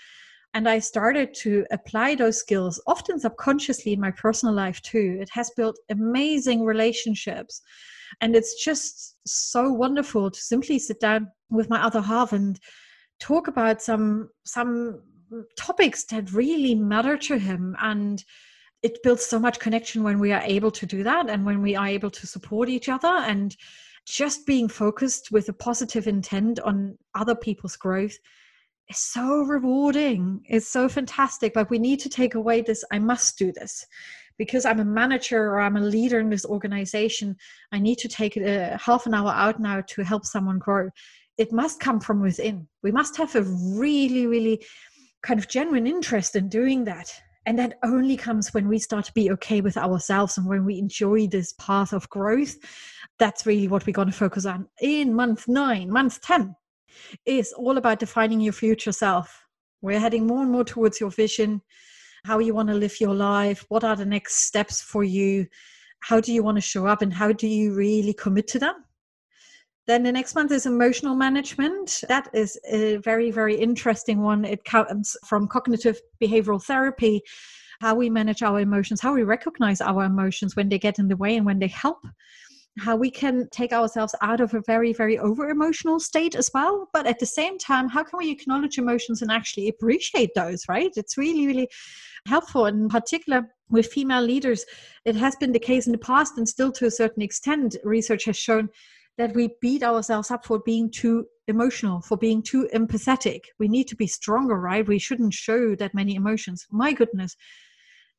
and 0.54 0.70
i 0.70 0.80
started 0.80 1.34
to 1.34 1.66
apply 1.72 2.16
those 2.16 2.38
skills 2.38 2.82
often 2.88 3.20
subconsciously 3.20 3.94
in 3.94 4.00
my 4.00 4.12
personal 4.12 4.54
life 4.54 4.82
too. 4.82 5.18
It 5.20 5.30
has 5.34 5.52
built 5.58 5.78
amazing 5.90 6.64
relationships 6.64 7.62
and 8.22 8.36
it's 8.36 8.64
just 8.64 9.16
so 9.26 9.72
wonderful 9.72 10.32
to 10.32 10.40
simply 10.40 10.80
sit 10.80 11.00
down 11.00 11.28
with 11.50 11.70
my 11.70 11.84
other 11.84 12.02
half 12.02 12.34
and 12.34 12.60
talk 13.20 13.48
about 13.48 13.82
some 13.82 14.30
some 14.46 15.02
topics 15.58 16.06
that 16.06 16.32
really 16.32 16.76
matter 16.76 17.18
to 17.18 17.38
him 17.38 17.76
and 17.82 18.24
it 18.86 19.02
builds 19.02 19.26
so 19.26 19.40
much 19.40 19.58
connection 19.58 20.04
when 20.04 20.20
we 20.20 20.32
are 20.32 20.44
able 20.44 20.70
to 20.70 20.86
do 20.86 21.02
that 21.02 21.28
and 21.28 21.44
when 21.44 21.60
we 21.64 21.76
are 21.76 21.88
able 21.88 22.12
to 22.12 22.28
support 22.28 22.70
each 22.70 22.88
other 22.88 23.08
and 23.08 23.58
just 24.06 24.46
being 24.46 24.70
focused 24.70 25.32
with 25.32 25.50
a 25.50 25.54
positive 25.54 26.06
intent 26.06 26.60
on 26.60 26.96
other 27.16 27.34
people's 27.34 27.76
growth 27.76 28.16
is 28.88 29.00
so 29.00 29.42
rewarding. 29.42 30.40
It's 30.46 30.68
so 30.68 30.88
fantastic. 30.88 31.56
But 31.56 31.72
we 31.72 31.80
need 31.80 32.00
to 32.02 32.10
take 32.10 32.36
away 32.36 32.62
this 32.62 32.86
I 32.92 33.00
must 33.00 33.40
do 33.40 33.52
this. 33.52 33.88
Because 34.38 34.66
I'm 34.66 34.80
a 34.80 34.86
manager 34.86 35.42
or 35.42 35.62
I'm 35.62 35.78
a 35.78 35.82
leader 35.82 36.20
in 36.20 36.30
this 36.30 36.46
organization, 36.46 37.38
I 37.72 37.80
need 37.80 37.98
to 38.00 38.08
take 38.08 38.38
a 38.38 38.78
half 38.80 39.08
an 39.08 39.16
hour 39.16 39.32
out 39.32 39.60
now 39.60 39.82
to 39.82 40.04
help 40.04 40.26
someone 40.28 40.60
grow. 40.60 40.92
It 41.40 41.52
must 41.52 41.80
come 41.80 42.00
from 42.00 42.22
within. 42.22 42.68
We 42.84 42.92
must 42.92 43.18
have 43.18 43.36
a 43.36 43.42
really, 43.42 44.28
really 44.28 44.64
kind 45.24 45.40
of 45.40 45.50
genuine 45.50 45.88
interest 45.88 46.36
in 46.36 46.50
doing 46.50 46.84
that. 46.84 47.12
And 47.46 47.60
that 47.60 47.78
only 47.84 48.18
comes 48.18 48.54
when 48.54 48.68
we 48.68 48.80
start 48.80 49.06
to 49.06 49.14
be 49.14 49.32
okay 49.32 49.62
with 49.62 49.78
ourselves 49.78 50.38
and 50.38 50.48
when 50.48 50.66
we 50.66 50.80
enjoy 50.80 51.28
this 51.28 51.54
path 51.54 51.94
of 51.94 52.10
growth. 52.10 52.56
That's 53.20 53.46
really 53.46 53.68
what 53.68 53.86
we're 53.86 53.94
going 53.94 54.10
to 54.10 54.14
focus 54.14 54.46
on 54.46 54.68
in 54.82 55.14
month 55.14 55.48
nine, 55.48 55.92
month 55.92 56.22
10 56.22 56.56
is 57.26 57.54
all 57.54 57.78
about 57.78 58.00
defining 58.00 58.42
your 58.42 58.54
future 58.54 58.92
self. 58.92 59.46
We're 59.82 60.00
heading 60.00 60.26
more 60.28 60.42
and 60.42 60.52
more 60.52 60.64
towards 60.64 61.00
your 61.00 61.12
vision, 61.12 61.62
how 62.24 62.40
you 62.40 62.54
want 62.54 62.70
to 62.70 62.76
live 62.76 63.00
your 63.00 63.14
life, 63.14 63.66
what 63.70 63.84
are 63.84 63.96
the 63.96 64.06
next 64.06 64.46
steps 64.48 64.82
for 64.82 65.04
you, 65.04 65.48
how 66.00 66.20
do 66.20 66.34
you 66.34 66.44
want 66.44 66.58
to 66.58 66.62
show 66.62 66.88
up, 66.88 67.02
and 67.02 67.14
how 67.14 67.32
do 67.32 67.48
you 67.48 67.74
really 67.74 68.14
commit 68.14 68.48
to 68.48 68.60
them. 68.60 68.76
Then 69.88 70.04
the 70.04 70.12
next 70.12 70.34
month 70.34 70.52
is 70.52 70.66
emotional 70.66 71.16
management. 71.16 72.04
That 72.08 72.30
is 72.34 72.60
a 72.68 72.98
very, 72.98 73.30
very 73.30 73.56
interesting 73.56 74.22
one. 74.22 74.44
It 74.44 74.64
comes 74.66 75.16
from 75.26 75.48
cognitive 75.48 76.00
behavioral 76.22 76.64
therapy, 76.64 77.22
how 77.82 77.96
we 77.96 78.10
manage 78.10 78.42
our 78.42 78.60
emotions, 78.60 79.00
how 79.00 79.14
we 79.14 79.24
recognize 79.24 79.82
our 79.82 80.04
emotions 80.04 80.56
when 80.56 80.70
they 80.70 80.80
get 80.80 80.98
in 80.98 81.08
the 81.08 81.18
way 81.18 81.38
and 81.38 81.46
when 81.46 81.60
they 81.60 81.68
help 81.68 82.00
how 82.80 82.96
we 82.96 83.10
can 83.10 83.48
take 83.52 83.72
ourselves 83.72 84.14
out 84.22 84.42
of 84.42 84.54
a 84.54 84.62
very, 84.62 84.92
very 84.92 85.18
over 85.18 85.50
emotional 85.50 86.00
state 86.00 86.36
as 86.36 86.50
well. 86.54 86.90
But 86.92 87.08
at 87.08 87.20
the 87.20 87.26
same 87.26 87.58
time, 87.58 87.88
how 87.88 88.04
can 88.04 88.20
we 88.20 88.32
acknowledge 88.32 88.78
emotions 88.78 89.22
and 89.22 89.32
actually 89.32 89.70
appreciate 89.70 90.32
those, 90.36 90.68
right? 90.68 90.92
It's 90.96 91.18
really, 91.18 91.48
really 91.48 91.70
helpful. 92.28 92.66
In 92.66 92.90
particular, 92.90 93.48
with 93.70 93.88
female 93.88 94.22
leaders, 94.22 94.66
it 95.06 95.16
has 95.16 95.36
been 95.38 95.54
the 95.54 95.60
case 95.60 95.86
in 95.86 95.94
the 95.94 95.98
past 95.98 96.38
and 96.38 96.48
still 96.48 96.72
to 96.74 96.86
a 96.86 96.92
certain 96.92 97.22
extent, 97.22 97.78
research 97.84 98.26
has 98.26 98.38
shown 98.38 98.70
that 99.18 99.34
we 99.34 99.56
beat 99.62 99.84
ourselves 99.84 100.32
up 100.32 100.46
for 100.46 100.60
being 100.60 100.92
too 100.92 101.26
emotional, 101.48 102.02
for 102.02 102.18
being 102.18 102.42
too 102.42 102.68
empathetic. 102.74 103.42
We 103.60 103.68
need 103.68 103.88
to 103.88 103.96
be 103.96 104.08
stronger, 104.08 104.60
right? 104.60 104.88
We 104.88 105.00
shouldn't 105.00 105.34
show 105.34 105.76
that 105.76 105.94
many 105.94 106.16
emotions. 106.16 106.66
My 106.72 106.94
goodness 106.94 107.36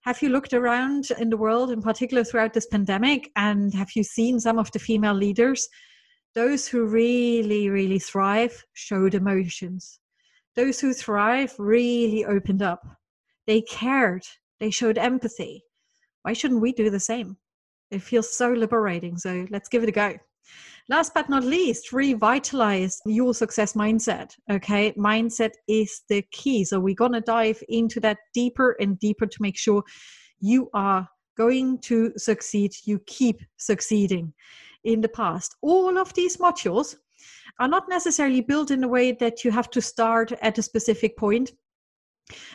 have 0.06 0.22
you 0.22 0.28
looked 0.28 0.54
around 0.54 1.08
in 1.18 1.30
the 1.30 1.36
world, 1.36 1.72
in 1.72 1.82
particular 1.82 2.22
throughout 2.22 2.54
this 2.54 2.68
pandemic, 2.68 3.28
and 3.34 3.74
have 3.74 3.88
you 3.96 4.04
seen 4.04 4.38
some 4.38 4.56
of 4.56 4.70
the 4.70 4.78
female 4.78 5.14
leaders? 5.14 5.68
Those 6.32 6.68
who 6.68 6.86
really, 6.86 7.68
really 7.68 7.98
thrive 7.98 8.64
showed 8.72 9.16
emotions. 9.16 9.98
Those 10.54 10.78
who 10.78 10.92
thrive 10.92 11.52
really 11.58 12.24
opened 12.24 12.62
up. 12.62 12.86
They 13.48 13.62
cared. 13.62 14.22
They 14.60 14.70
showed 14.70 14.96
empathy. 14.96 15.64
Why 16.22 16.34
shouldn't 16.34 16.60
we 16.60 16.70
do 16.70 16.88
the 16.88 17.00
same? 17.00 17.36
It 17.90 18.00
feels 18.00 18.32
so 18.32 18.52
liberating. 18.52 19.18
So 19.18 19.44
let's 19.50 19.68
give 19.68 19.82
it 19.82 19.88
a 19.88 19.92
go. 19.92 20.14
Last 20.88 21.14
but 21.14 21.28
not 21.28 21.42
least, 21.42 21.92
revitalize 21.92 23.00
your 23.06 23.34
success 23.34 23.72
mindset. 23.72 24.30
Okay, 24.50 24.92
mindset 24.92 25.50
is 25.66 26.02
the 26.08 26.22
key. 26.30 26.64
So 26.64 26.78
we're 26.78 26.94
going 26.94 27.12
to 27.12 27.20
dive 27.20 27.60
into 27.68 27.98
that 28.00 28.18
deeper 28.32 28.76
and 28.78 28.98
deeper 29.00 29.26
to 29.26 29.42
make 29.42 29.58
sure 29.58 29.82
you 30.38 30.70
are 30.74 31.08
going 31.36 31.80
to 31.80 32.12
succeed, 32.16 32.72
you 32.84 33.00
keep 33.06 33.40
succeeding 33.56 34.32
in 34.84 35.00
the 35.00 35.08
past. 35.08 35.56
All 35.60 35.98
of 35.98 36.14
these 36.14 36.36
modules 36.36 36.94
are 37.58 37.68
not 37.68 37.88
necessarily 37.88 38.40
built 38.40 38.70
in 38.70 38.84
a 38.84 38.88
way 38.88 39.10
that 39.12 39.44
you 39.44 39.50
have 39.50 39.70
to 39.70 39.82
start 39.82 40.32
at 40.40 40.58
a 40.58 40.62
specific 40.62 41.16
point 41.16 41.50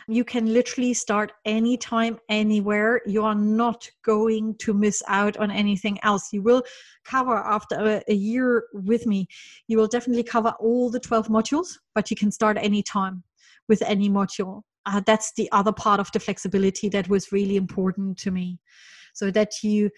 you 0.08 0.24
can 0.24 0.52
literally 0.52 0.94
start 0.94 1.32
anytime, 1.44 2.18
anywhere. 2.28 3.00
You 3.06 3.24
are 3.24 3.34
not 3.34 3.88
going 4.04 4.56
to 4.58 4.74
miss 4.74 5.02
out 5.08 5.36
on 5.38 5.50
anything 5.50 5.98
else. 6.02 6.32
You 6.32 6.42
will 6.42 6.62
cover 7.04 7.36
after 7.36 7.76
a, 7.76 8.02
a 8.08 8.14
year 8.14 8.64
with 8.72 9.06
me, 9.06 9.26
you 9.68 9.78
will 9.78 9.86
definitely 9.86 10.24
cover 10.24 10.54
all 10.60 10.90
the 10.90 11.00
12 11.00 11.28
modules, 11.28 11.78
but 11.94 12.10
you 12.10 12.16
can 12.16 12.30
start 12.30 12.58
anytime 12.58 13.22
with 13.68 13.82
any 13.82 14.10
module. 14.10 14.62
Uh, 14.84 15.00
that's 15.06 15.32
the 15.34 15.50
other 15.52 15.72
part 15.72 16.00
of 16.00 16.10
the 16.12 16.20
flexibility 16.20 16.88
that 16.88 17.08
was 17.08 17.32
really 17.32 17.56
important 17.56 18.18
to 18.18 18.30
me. 18.30 18.58
So 19.14 19.30
that 19.30 19.62
you, 19.62 19.90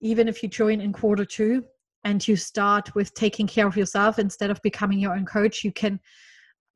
even 0.00 0.28
if 0.28 0.42
you 0.42 0.48
join 0.48 0.80
in 0.80 0.92
quarter 0.92 1.24
two 1.24 1.64
and 2.04 2.26
you 2.26 2.36
start 2.36 2.94
with 2.94 3.12
taking 3.14 3.46
care 3.46 3.66
of 3.66 3.76
yourself 3.76 4.18
instead 4.18 4.50
of 4.50 4.62
becoming 4.62 5.00
your 5.00 5.14
own 5.14 5.26
coach, 5.26 5.64
you 5.64 5.72
can 5.72 5.98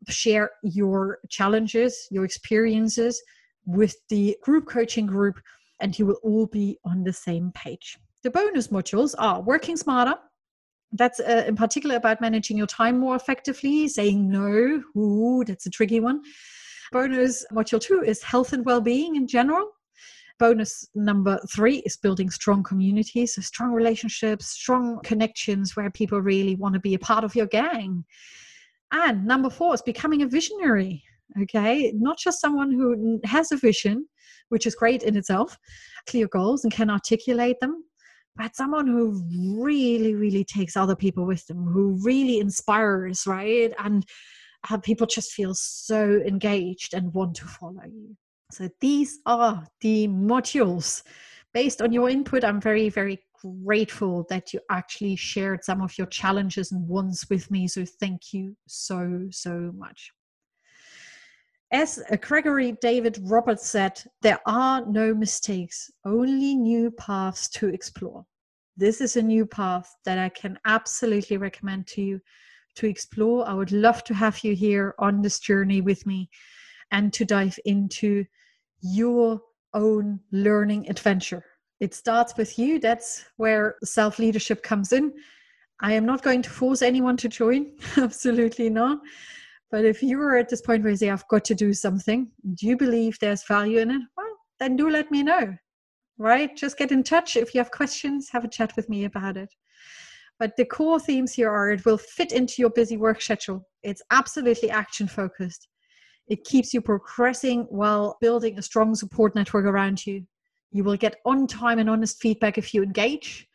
share 0.08 0.50
your 0.62 1.18
challenges, 1.28 2.06
your 2.10 2.24
experiences 2.24 3.22
with 3.66 3.96
the 4.08 4.36
group 4.42 4.66
coaching 4.66 5.06
group, 5.06 5.40
and 5.80 5.98
you 5.98 6.06
will 6.06 6.20
all 6.22 6.46
be 6.46 6.78
on 6.84 7.04
the 7.04 7.12
same 7.12 7.52
page. 7.54 7.98
The 8.22 8.30
bonus 8.30 8.68
modules 8.68 9.14
are 9.18 9.40
working 9.40 9.76
smarter. 9.76 10.14
That's 10.92 11.20
uh, 11.20 11.44
in 11.46 11.56
particular 11.56 11.96
about 11.96 12.20
managing 12.20 12.56
your 12.56 12.66
time 12.66 12.98
more 12.98 13.16
effectively, 13.16 13.88
saying 13.88 14.28
no. 14.28 14.82
Ooh, 14.96 15.42
that's 15.46 15.66
a 15.66 15.70
tricky 15.70 16.00
one. 16.00 16.22
Bonus 16.92 17.46
module 17.52 17.80
two 17.80 18.02
is 18.04 18.22
health 18.22 18.52
and 18.52 18.64
well 18.64 18.80
being 18.80 19.16
in 19.16 19.26
general. 19.26 19.70
Bonus 20.38 20.88
number 20.94 21.40
three 21.50 21.78
is 21.78 21.96
building 21.96 22.28
strong 22.30 22.62
communities, 22.62 23.34
so 23.34 23.42
strong 23.42 23.72
relationships, 23.72 24.46
strong 24.48 25.00
connections 25.02 25.76
where 25.76 25.90
people 25.90 26.20
really 26.20 26.56
want 26.56 26.74
to 26.74 26.80
be 26.80 26.94
a 26.94 26.98
part 26.98 27.24
of 27.24 27.34
your 27.34 27.46
gang. 27.46 28.04
And 28.92 29.26
number 29.26 29.50
four 29.50 29.74
is 29.74 29.82
becoming 29.82 30.22
a 30.22 30.28
visionary. 30.28 31.02
Okay, 31.40 31.92
not 31.94 32.18
just 32.18 32.40
someone 32.40 32.70
who 32.70 33.18
has 33.24 33.52
a 33.52 33.56
vision, 33.56 34.06
which 34.50 34.66
is 34.66 34.74
great 34.74 35.02
in 35.02 35.16
itself, 35.16 35.56
clear 36.06 36.28
goals 36.28 36.62
and 36.62 36.72
can 36.72 36.90
articulate 36.90 37.58
them, 37.60 37.84
but 38.36 38.54
someone 38.54 38.86
who 38.86 39.24
really, 39.62 40.14
really 40.14 40.44
takes 40.44 40.76
other 40.76 40.94
people 40.94 41.24
with 41.24 41.46
them, 41.46 41.64
who 41.64 41.98
really 42.02 42.38
inspires, 42.38 43.26
right? 43.26 43.72
And 43.78 44.04
how 44.64 44.76
people 44.76 45.06
just 45.06 45.32
feel 45.32 45.54
so 45.54 46.20
engaged 46.26 46.92
and 46.92 47.14
want 47.14 47.36
to 47.36 47.46
follow 47.46 47.82
you. 47.86 48.16
So 48.50 48.68
these 48.80 49.18
are 49.24 49.66
the 49.80 50.08
modules. 50.08 51.02
Based 51.54 51.82
on 51.82 51.92
your 51.92 52.08
input, 52.08 52.44
I'm 52.44 52.60
very, 52.60 52.88
very 52.88 53.22
grateful 53.64 54.26
that 54.28 54.52
you 54.52 54.60
actually 54.70 55.16
shared 55.16 55.64
some 55.64 55.80
of 55.82 55.96
your 55.98 56.06
challenges 56.06 56.72
and 56.72 56.86
wants 56.88 57.28
with 57.28 57.50
me. 57.50 57.68
So 57.68 57.84
thank 57.84 58.32
you 58.32 58.56
so, 58.66 59.26
so 59.30 59.72
much. 59.76 60.10
As 61.72 62.02
Gregory 62.20 62.72
David 62.82 63.18
Roberts 63.22 63.66
said, 63.66 64.02
there 64.20 64.40
are 64.46 64.84
no 64.86 65.14
mistakes, 65.14 65.90
only 66.04 66.54
new 66.54 66.90
paths 66.90 67.48
to 67.50 67.68
explore. 67.68 68.26
This 68.76 69.00
is 69.00 69.16
a 69.16 69.22
new 69.22 69.46
path 69.46 69.90
that 70.04 70.18
I 70.18 70.28
can 70.28 70.58
absolutely 70.66 71.38
recommend 71.38 71.86
to 71.88 72.02
you 72.02 72.20
to 72.76 72.86
explore. 72.86 73.48
I 73.48 73.54
would 73.54 73.72
love 73.72 74.04
to 74.04 74.14
have 74.14 74.44
you 74.44 74.54
here 74.54 74.94
on 74.98 75.22
this 75.22 75.38
journey 75.38 75.80
with 75.80 76.06
me 76.06 76.28
and 76.90 77.12
to 77.14 77.24
dive 77.24 77.58
into 77.64 78.24
your 78.82 79.40
own 79.72 80.20
learning 80.30 80.90
adventure 80.90 81.44
it 81.82 81.94
starts 81.94 82.36
with 82.36 82.60
you. 82.60 82.78
That's 82.78 83.24
where 83.38 83.74
self 83.82 84.20
leadership 84.20 84.62
comes 84.62 84.92
in. 84.92 85.12
I 85.80 85.94
am 85.94 86.06
not 86.06 86.22
going 86.22 86.40
to 86.42 86.50
force 86.50 86.80
anyone 86.80 87.16
to 87.16 87.28
join, 87.28 87.72
absolutely 87.96 88.70
not. 88.70 89.00
But 89.68 89.84
if 89.84 90.00
you 90.00 90.20
are 90.20 90.36
at 90.36 90.48
this 90.48 90.60
point 90.60 90.84
where 90.84 90.92
you 90.92 90.96
say, 90.96 91.10
I've 91.10 91.26
got 91.26 91.44
to 91.46 91.56
do 91.56 91.72
something, 91.72 92.30
do 92.54 92.68
you 92.68 92.76
believe 92.76 93.18
there's 93.18 93.44
value 93.44 93.80
in 93.80 93.90
it? 93.90 94.02
Well, 94.16 94.36
then 94.60 94.76
do 94.76 94.90
let 94.90 95.10
me 95.10 95.24
know, 95.24 95.56
right? 96.18 96.56
Just 96.56 96.78
get 96.78 96.92
in 96.92 97.02
touch. 97.02 97.34
If 97.34 97.52
you 97.52 97.58
have 97.58 97.72
questions, 97.72 98.28
have 98.30 98.44
a 98.44 98.48
chat 98.48 98.76
with 98.76 98.88
me 98.88 99.04
about 99.04 99.36
it. 99.36 99.52
But 100.38 100.52
the 100.56 100.66
core 100.66 101.00
themes 101.00 101.32
here 101.32 101.50
are 101.50 101.70
it 101.70 101.84
will 101.84 101.98
fit 101.98 102.30
into 102.30 102.54
your 102.58 102.70
busy 102.70 102.96
work 102.96 103.20
schedule. 103.20 103.66
It's 103.82 104.02
absolutely 104.12 104.70
action 104.70 105.08
focused. 105.08 105.66
It 106.28 106.44
keeps 106.44 106.72
you 106.72 106.80
progressing 106.80 107.62
while 107.70 108.18
building 108.20 108.56
a 108.56 108.62
strong 108.62 108.94
support 108.94 109.34
network 109.34 109.64
around 109.64 110.06
you. 110.06 110.24
You 110.72 110.84
will 110.84 110.96
get 110.96 111.20
on 111.26 111.46
time 111.46 111.78
and 111.78 111.90
honest 111.90 112.18
feedback 112.18 112.56
if 112.56 112.72
you 112.72 112.82
engage 112.82 113.46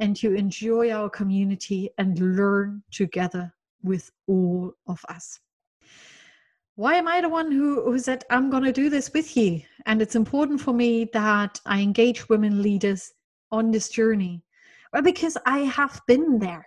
and 0.00 0.20
you 0.20 0.34
enjoy 0.34 0.90
our 0.90 1.08
community 1.08 1.90
and 1.96 2.18
learn 2.18 2.82
together 2.90 3.54
with 3.84 4.10
all 4.26 4.72
of 4.88 5.00
us. 5.08 5.38
Why 6.74 6.96
am 6.96 7.08
I 7.08 7.20
the 7.20 7.28
one 7.28 7.52
who, 7.52 7.82
who 7.82 7.98
said, 7.98 8.24
I'm 8.30 8.50
going 8.50 8.64
to 8.64 8.72
do 8.72 8.90
this 8.90 9.12
with 9.14 9.36
you? 9.36 9.62
And 9.86 10.02
it's 10.02 10.16
important 10.16 10.60
for 10.60 10.74
me 10.74 11.08
that 11.12 11.60
I 11.64 11.80
engage 11.80 12.28
women 12.28 12.62
leaders 12.62 13.12
on 13.50 13.70
this 13.70 13.88
journey. 13.88 14.42
Well, 14.92 15.02
because 15.02 15.38
I 15.46 15.60
have 15.60 16.02
been 16.08 16.38
there. 16.38 16.66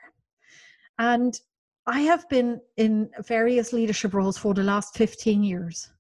And 0.98 1.40
I 1.86 2.00
have 2.02 2.28
been 2.30 2.62
in 2.78 3.10
various 3.28 3.74
leadership 3.74 4.14
roles 4.14 4.38
for 4.38 4.54
the 4.54 4.64
last 4.64 4.96
15 4.96 5.44
years. 5.44 5.92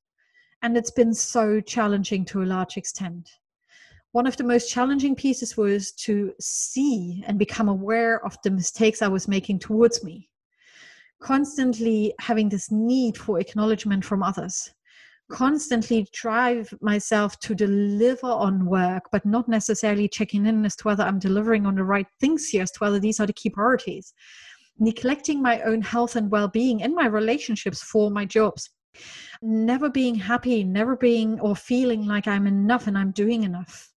And 0.62 0.78
it's 0.78 0.92
been 0.92 1.14
so 1.14 1.60
challenging 1.60 2.26
to 2.26 2.42
a 2.42 2.46
large 2.46 2.78
extent 2.78 3.30
one 4.12 4.26
of 4.26 4.38
the 4.38 4.44
most 4.44 4.72
challenging 4.72 5.16
pieces 5.16 5.56
was 5.56 5.92
to 5.92 6.34
see 6.40 7.24
and 7.28 7.38
become 7.38 7.70
aware 7.70 8.26
of 8.26 8.38
the 8.44 8.50
mistakes 8.50 9.02
I 9.02 9.08
was 9.08 9.28
making 9.28 9.60
towards 9.60 10.04
me. 10.04 10.30
Constantly 11.22 12.14
having 12.20 12.50
this 12.50 12.72
need 12.72 13.18
for 13.18 13.40
acknowledgement 13.40 14.04
from 14.04 14.24
others. 14.24 14.72
Constantly 15.30 16.08
drive 16.12 16.74
myself 16.82 17.40
to 17.42 17.54
deliver 17.54 18.26
on 18.26 18.66
work, 18.66 19.04
but 19.12 19.24
not 19.28 19.48
necessarily 19.48 20.08
checking 20.08 20.48
in 20.48 20.66
as 20.66 20.76
to 20.78 20.86
whether 20.86 21.04
I'm 21.04 21.20
delivering 21.20 21.68
on 21.68 21.76
the 21.76 21.84
right 21.84 22.08
things 22.20 22.48
here, 22.48 22.64
as 22.64 22.72
to 22.72 22.80
whether 22.80 23.00
these 23.00 23.20
are 23.20 23.28
the 23.28 23.34
key 23.34 23.52
priorities. 23.52 24.16
Neglecting 24.80 25.40
my 25.40 25.62
own 25.62 25.84
health 25.84 26.16
and 26.16 26.32
well 26.32 26.48
being 26.48 26.82
and 26.82 26.96
my 26.96 27.06
relationships 27.06 27.84
for 27.84 28.10
my 28.10 28.26
jobs. 28.26 28.72
Never 29.44 29.88
being 29.88 30.16
happy, 30.16 30.64
never 30.64 30.96
being 30.96 31.40
or 31.42 31.56
feeling 31.56 32.08
like 32.08 32.28
I'm 32.28 32.48
enough 32.48 32.88
and 32.88 32.98
I'm 32.98 33.12
doing 33.12 33.44
enough 33.44 33.89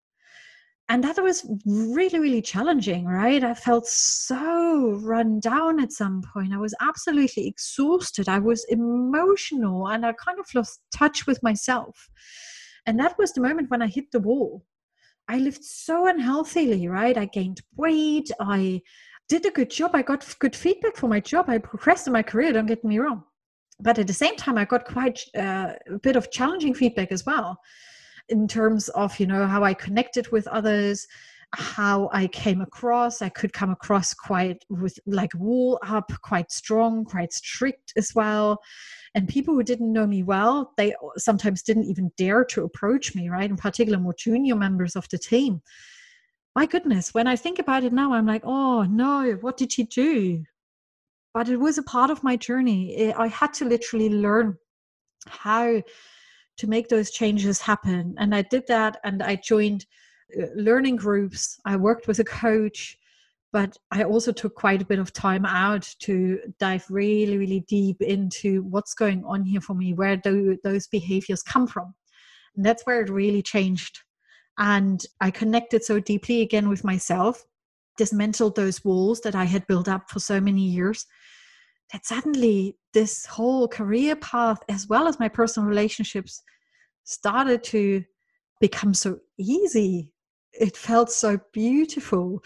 and 0.93 1.03
that 1.03 1.23
was 1.23 1.47
really 1.65 2.19
really 2.19 2.43
challenging 2.43 3.07
right? 3.07 3.43
I 3.43 3.55
felt 3.55 3.87
so 3.87 5.01
run 5.03 5.41
down 5.41 5.81
at 5.81 5.91
some 5.91 6.23
point. 6.35 6.53
I 6.53 6.59
was 6.59 6.75
absolutely 6.83 7.47
exhausted. 7.49 8.29
I 8.29 8.39
was 8.39 8.67
emotional 8.69 9.89
and 9.89 10.05
i 10.05 10.13
kind 10.13 10.39
of 10.39 10.55
lost 10.55 10.83
touch 10.95 11.27
with 11.27 11.43
myself. 11.43 12.11
And 12.85 13.01
that 13.01 13.17
was 13.19 13.33
the 13.33 13.41
moment 13.41 13.71
when 13.71 13.81
i 13.81 13.87
hit 13.87 14.13
the 14.13 14.21
wall. 14.21 14.67
I 15.29 15.39
lived 15.39 15.65
so 15.65 16.07
unhealthily 16.07 16.87
right? 16.89 17.17
I 17.17 17.25
gained 17.25 17.63
weight. 17.75 18.31
I 18.39 18.83
did 19.31 19.47
a 19.47 19.51
good 19.51 19.71
job. 19.71 19.93
I 19.95 20.03
got 20.03 20.35
good 20.41 20.55
feedback 20.55 20.97
for 20.97 21.09
my 21.09 21.21
job. 21.21 21.47
I 21.49 21.57
progressed 21.57 22.07
in 22.07 22.13
my 22.13 22.23
career 22.23 22.53
don't 22.53 22.67
get 22.67 22.85
me 22.85 22.99
wrong. 22.99 23.25
But 23.81 23.99
at 23.99 24.09
the 24.09 24.21
same 24.25 24.37
time 24.37 24.59
i 24.59 24.67
got 24.67 24.85
quite 24.85 25.19
uh, 25.35 25.73
a 25.91 25.99
bit 26.03 26.17
of 26.17 26.31
challenging 26.31 26.75
feedback 26.75 27.13
as 27.13 27.25
well 27.25 27.59
in 28.29 28.47
terms 28.49 28.89
of 28.91 29.19
you 29.19 29.27
know 29.27 29.47
how 29.47 29.65
i 29.65 29.75
connected 29.75 30.31
with 30.33 30.47
others 30.49 31.07
how 31.55 32.09
i 32.15 32.27
came 32.29 32.63
across. 32.63 33.21
I 33.21 33.29
could 33.29 33.53
come 33.53 33.71
across 33.71 34.15
quite 34.15 34.65
with 34.71 34.99
like 35.07 35.33
wall 35.35 35.79
up 35.87 36.11
quite 36.23 36.51
strong 36.51 37.05
quite 37.05 37.33
strict 37.33 37.93
as 37.97 38.15
well. 38.15 38.59
And 39.15 39.29
people 39.29 39.53
who 39.53 39.63
didn't 39.63 39.93
know 39.93 40.07
me 40.07 40.23
well 40.23 40.73
they 40.79 40.95
sometimes 41.19 41.63
didn't 41.63 41.85
even 41.85 42.11
dare 42.17 42.45
to 42.47 42.65
approach 42.65 43.15
me 43.15 43.29
right? 43.29 43.51
In 43.51 43.57
particular 43.57 43.99
more 43.99 44.15
junior 44.19 44.57
members 44.57 44.97
of 44.97 45.07
the 45.11 45.19
team. 45.19 45.61
My 46.57 46.65
goodness 46.67 47.13
when 47.13 47.27
i 47.27 47.37
think 47.37 47.59
about 47.59 47.85
it 47.85 47.93
now 47.93 48.15
i'm 48.15 48.27
like 48.27 48.43
oh 48.45 48.85
no 48.85 49.33
what 49.43 49.59
did 49.59 49.73
she 49.73 49.85
do? 49.85 50.45
But 51.35 51.49
it 51.49 51.59
was 51.59 51.79
a 51.79 51.83
part 51.83 52.11
of 52.11 52.23
my 52.23 52.37
journey. 52.37 52.95
Eh, 52.97 53.13
I 53.17 53.29
had 53.29 53.55
to 53.55 53.65
literally 53.65 54.11
learn 54.11 54.57
how 55.27 55.83
to 56.59 56.67
make 56.67 56.88
those 56.88 57.11
changes 57.11 57.61
happen. 57.61 58.15
And 58.19 58.35
I 58.35 58.43
did 58.43 58.67
that 58.69 58.99
and 59.05 59.23
I 59.23 59.37
joined 59.37 59.87
uh, 60.41 60.47
learning 60.55 60.97
groups. 60.97 61.59
I 61.65 61.77
worked 61.77 62.07
with 62.07 62.19
a 62.19 62.25
coach, 62.25 62.99
but 63.53 63.77
I 63.91 64.05
also 64.05 64.33
took 64.33 64.55
quite 64.55 64.83
a 64.83 64.87
bit 64.87 64.99
of 64.99 65.12
time 65.12 65.45
out 65.45 65.88
to 66.01 66.38
dive 66.59 66.85
really, 66.88 67.37
really 67.37 67.65
deep 67.69 68.01
into 68.01 68.62
what's 68.62 68.95
going 68.95 69.25
on 69.25 69.45
here 69.45 69.61
for 69.61 69.75
me, 69.75 69.93
where 69.93 70.17
do 70.17 70.57
those 70.65 70.87
behaviors 70.87 71.43
come 71.43 71.67
from. 71.67 71.95
And 72.57 72.65
that's 72.65 72.85
where 72.85 73.01
it 73.03 73.11
really 73.11 73.43
changed. 73.43 73.99
And 74.59 75.05
I 75.21 75.31
connected 75.31 75.85
so 75.85 76.01
deeply 76.01 76.43
again 76.43 76.69
with 76.69 76.85
myself, 76.85 77.45
dismantled 77.97 78.57
those 78.57 78.85
walls 78.85 79.21
that 79.23 79.35
I 79.35 79.45
had 79.45 79.67
built 79.67 79.88
up 79.88 80.11
for 80.11 80.21
so 80.21 80.41
many 80.41 80.62
years 80.62 81.07
that 81.93 82.07
suddenly 82.07 82.77
this 82.95 83.27
whole 83.27 83.69
career 83.69 84.17
path 84.17 84.59
as 84.69 84.89
well 84.89 85.07
as 85.07 85.21
my 85.21 85.29
personal 85.29 85.69
relationships 85.69 86.43
started 87.05 87.63
to 87.65 88.05
become 88.61 88.95
so 88.95 89.19
easy. 89.39 90.13
It 90.53 90.77
felt 90.77 91.11
so 91.11 91.39
beautiful. 91.53 92.43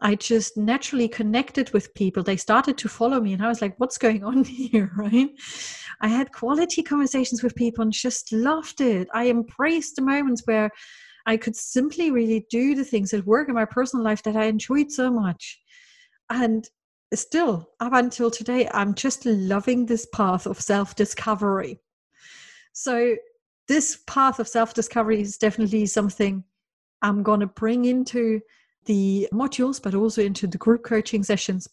I 0.00 0.14
just 0.14 0.56
naturally 0.56 1.08
connected 1.08 1.72
with 1.72 1.94
people. 1.94 2.22
They 2.22 2.36
started 2.36 2.76
to 2.78 2.88
follow 2.88 3.20
me 3.20 3.32
and 3.34 3.42
i 3.44 3.48
was 3.48 3.60
like 3.60 3.78
what's 3.78 3.98
going 3.98 4.24
on 4.24 4.44
here? 4.44 4.92
Right? 4.96 5.30
I 6.00 6.08
had 6.08 6.32
quality 6.32 6.82
conversations 6.82 7.42
with 7.42 7.54
people 7.54 7.82
and 7.82 7.92
just 7.92 8.32
loved 8.32 8.80
it. 8.80 9.08
I 9.14 9.28
embraced 9.28 9.96
the 9.96 10.02
moments 10.02 10.42
where 10.44 10.70
i 11.26 11.36
could 11.36 11.54
simply 11.54 12.10
really 12.10 12.46
do 12.50 12.74
the 12.74 12.84
things 12.84 13.12
at 13.12 13.26
work 13.26 13.48
in 13.48 13.54
my 13.54 13.66
personal 13.66 14.04
life 14.04 14.22
that 14.22 14.36
i 14.36 14.44
enjoyed 14.44 14.90
so 14.90 15.10
much. 15.10 15.60
And 16.30 16.68
still 17.14 17.68
up 17.80 17.92
until 17.92 18.30
today 18.30 18.68
i'm 18.72 18.94
just 18.94 19.26
loving 19.26 19.86
this 19.86 20.06
path 20.12 20.46
of 20.46 20.60
self 20.60 20.94
discovery 20.94 21.80
so 22.72 23.16
this 23.68 23.98
path 24.06 24.38
of 24.38 24.48
self 24.48 24.74
discovery 24.74 25.20
is 25.20 25.36
definitely 25.36 25.86
something 25.86 26.44
i'm 27.02 27.22
going 27.22 27.40
to 27.40 27.46
bring 27.46 27.84
into 27.84 28.40
the 28.86 29.28
modules 29.32 29.82
but 29.82 29.94
also 29.94 30.22
into 30.22 30.46
the 30.46 30.58
group 30.58 30.84
coaching 30.84 31.22
sessions 31.22 31.68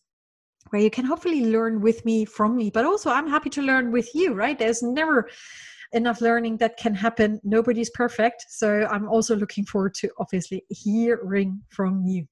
where 0.70 0.82
you 0.82 0.90
can 0.90 1.06
hopefully 1.06 1.46
learn 1.46 1.82
with 1.82 2.04
me 2.04 2.26
from 2.26 2.56
me 2.56 2.70
but 2.70 2.86
also 2.86 3.10
i'm 3.10 3.28
happy 3.28 3.50
to 3.50 3.62
learn 3.62 3.92
with 3.92 4.14
you 4.14 4.34
right? 4.34 4.60
There's 4.60 4.84
never 4.84 5.30
enough 5.94 6.20
learning 6.20 6.58
that 6.58 6.76
can 6.76 6.94
happen. 6.94 7.40
Nobody's 7.44 7.90
perfect. 7.92 8.46
So 8.50 8.88
i'm 8.92 9.08
also 9.08 9.36
looking 9.36 9.66
forward 9.66 9.94
to 9.96 10.10
obviously 10.18 10.64
hearing 10.70 11.62
from 11.70 12.06
you 12.06 12.28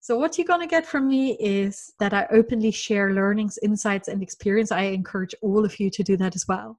so, 0.00 0.16
what 0.16 0.38
you're 0.38 0.46
going 0.46 0.60
to 0.60 0.66
get 0.66 0.86
from 0.86 1.08
me 1.08 1.32
is 1.40 1.92
that 1.98 2.14
I 2.14 2.26
openly 2.30 2.70
share 2.70 3.12
learnings, 3.12 3.58
insights, 3.62 4.08
and 4.08 4.22
experience. 4.22 4.70
I 4.70 4.82
encourage 4.82 5.34
all 5.42 5.64
of 5.64 5.80
you 5.80 5.90
to 5.90 6.02
do 6.02 6.16
that 6.18 6.36
as 6.36 6.46
well. 6.46 6.78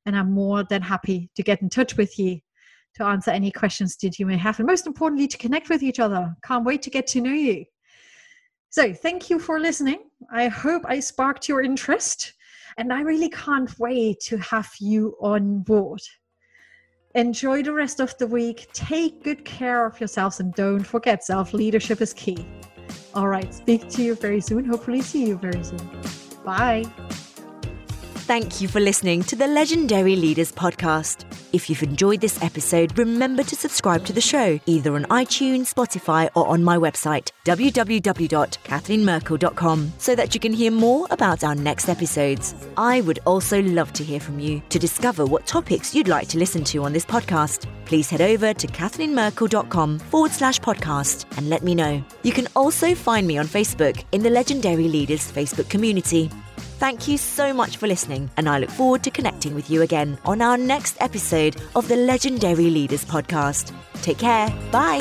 and 0.06 0.16
I'm 0.16 0.32
more 0.32 0.64
than 0.64 0.82
happy 0.82 1.30
to 1.34 1.42
get 1.42 1.62
in 1.62 1.68
touch 1.68 1.96
with 1.96 2.18
you 2.18 2.40
to 2.96 3.04
answer 3.04 3.30
any 3.30 3.50
questions 3.50 3.96
that 3.96 4.18
you 4.18 4.26
may 4.26 4.36
have, 4.36 4.58
and 4.58 4.66
most 4.66 4.86
importantly, 4.86 5.26
to 5.28 5.38
connect 5.38 5.68
with 5.68 5.82
each 5.82 5.98
other. 5.98 6.34
Can't 6.44 6.64
wait 6.64 6.82
to 6.82 6.90
get 6.90 7.06
to 7.08 7.20
know 7.20 7.32
you. 7.32 7.64
So, 8.70 8.92
thank 8.92 9.30
you 9.30 9.38
for 9.38 9.60
listening. 9.60 10.10
I 10.30 10.48
hope 10.48 10.82
I 10.86 11.00
sparked 11.00 11.48
your 11.48 11.62
interest, 11.62 12.34
and 12.76 12.92
I 12.92 13.00
really 13.02 13.28
can't 13.28 13.72
wait 13.78 14.20
to 14.22 14.36
have 14.38 14.70
you 14.80 15.16
on 15.20 15.60
board. 15.60 16.00
Enjoy 17.14 17.62
the 17.62 17.72
rest 17.72 18.00
of 18.00 18.16
the 18.18 18.26
week. 18.26 18.68
Take 18.72 19.22
good 19.22 19.44
care 19.44 19.86
of 19.86 20.00
yourselves, 20.00 20.40
and 20.40 20.52
don't 20.54 20.82
forget 20.82 21.24
self 21.24 21.52
leadership 21.52 22.00
is 22.00 22.12
key. 22.12 22.46
All 23.14 23.28
right, 23.28 23.52
speak 23.54 23.88
to 23.90 24.02
you 24.02 24.14
very 24.16 24.40
soon. 24.40 24.64
Hopefully, 24.64 25.02
see 25.02 25.26
you 25.26 25.36
very 25.36 25.62
soon. 25.62 25.88
Bye. 26.44 26.84
Thank 28.26 28.62
you 28.62 28.68
for 28.68 28.80
listening 28.80 29.22
to 29.24 29.36
the 29.36 29.46
Legendary 29.46 30.16
Leaders 30.16 30.50
podcast. 30.50 31.26
If 31.52 31.68
you've 31.68 31.82
enjoyed 31.82 32.22
this 32.22 32.42
episode, 32.42 32.98
remember 32.98 33.42
to 33.42 33.54
subscribe 33.54 34.06
to 34.06 34.14
the 34.14 34.22
show 34.22 34.58
either 34.64 34.94
on 34.94 35.04
iTunes, 35.04 35.74
Spotify, 35.74 36.30
or 36.34 36.48
on 36.48 36.64
my 36.64 36.78
website, 36.78 37.32
www.cathleenmerkel.com, 37.44 39.92
so 39.98 40.14
that 40.14 40.32
you 40.32 40.40
can 40.40 40.54
hear 40.54 40.70
more 40.70 41.06
about 41.10 41.44
our 41.44 41.54
next 41.54 41.90
episodes. 41.90 42.54
I 42.78 43.02
would 43.02 43.18
also 43.26 43.60
love 43.60 43.92
to 43.92 44.02
hear 44.02 44.20
from 44.20 44.40
you 44.40 44.62
to 44.70 44.78
discover 44.78 45.26
what 45.26 45.46
topics 45.46 45.94
you'd 45.94 46.08
like 46.08 46.28
to 46.28 46.38
listen 46.38 46.64
to 46.64 46.82
on 46.82 46.94
this 46.94 47.04
podcast. 47.04 47.66
Please 47.84 48.08
head 48.08 48.22
over 48.22 48.54
to 48.54 48.66
cathleenmerkel.com 48.66 49.98
forward 49.98 50.30
slash 50.30 50.60
podcast 50.60 51.26
and 51.36 51.50
let 51.50 51.62
me 51.62 51.74
know. 51.74 52.02
You 52.22 52.32
can 52.32 52.48
also 52.56 52.94
find 52.94 53.26
me 53.26 53.36
on 53.36 53.44
Facebook 53.44 54.02
in 54.12 54.22
the 54.22 54.30
Legendary 54.30 54.88
Leaders 54.88 55.30
Facebook 55.30 55.68
community. 55.68 56.30
Thank 56.84 57.08
you 57.08 57.16
so 57.16 57.54
much 57.54 57.78
for 57.78 57.86
listening, 57.86 58.28
and 58.36 58.46
I 58.46 58.58
look 58.58 58.68
forward 58.68 59.02
to 59.04 59.10
connecting 59.10 59.54
with 59.54 59.70
you 59.70 59.80
again 59.80 60.18
on 60.26 60.42
our 60.42 60.58
next 60.58 60.98
episode 61.00 61.56
of 61.74 61.88
the 61.88 61.96
Legendary 61.96 62.68
Leaders 62.68 63.06
podcast. 63.06 63.72
Take 64.02 64.18
care. 64.18 64.50
Bye. 64.70 65.00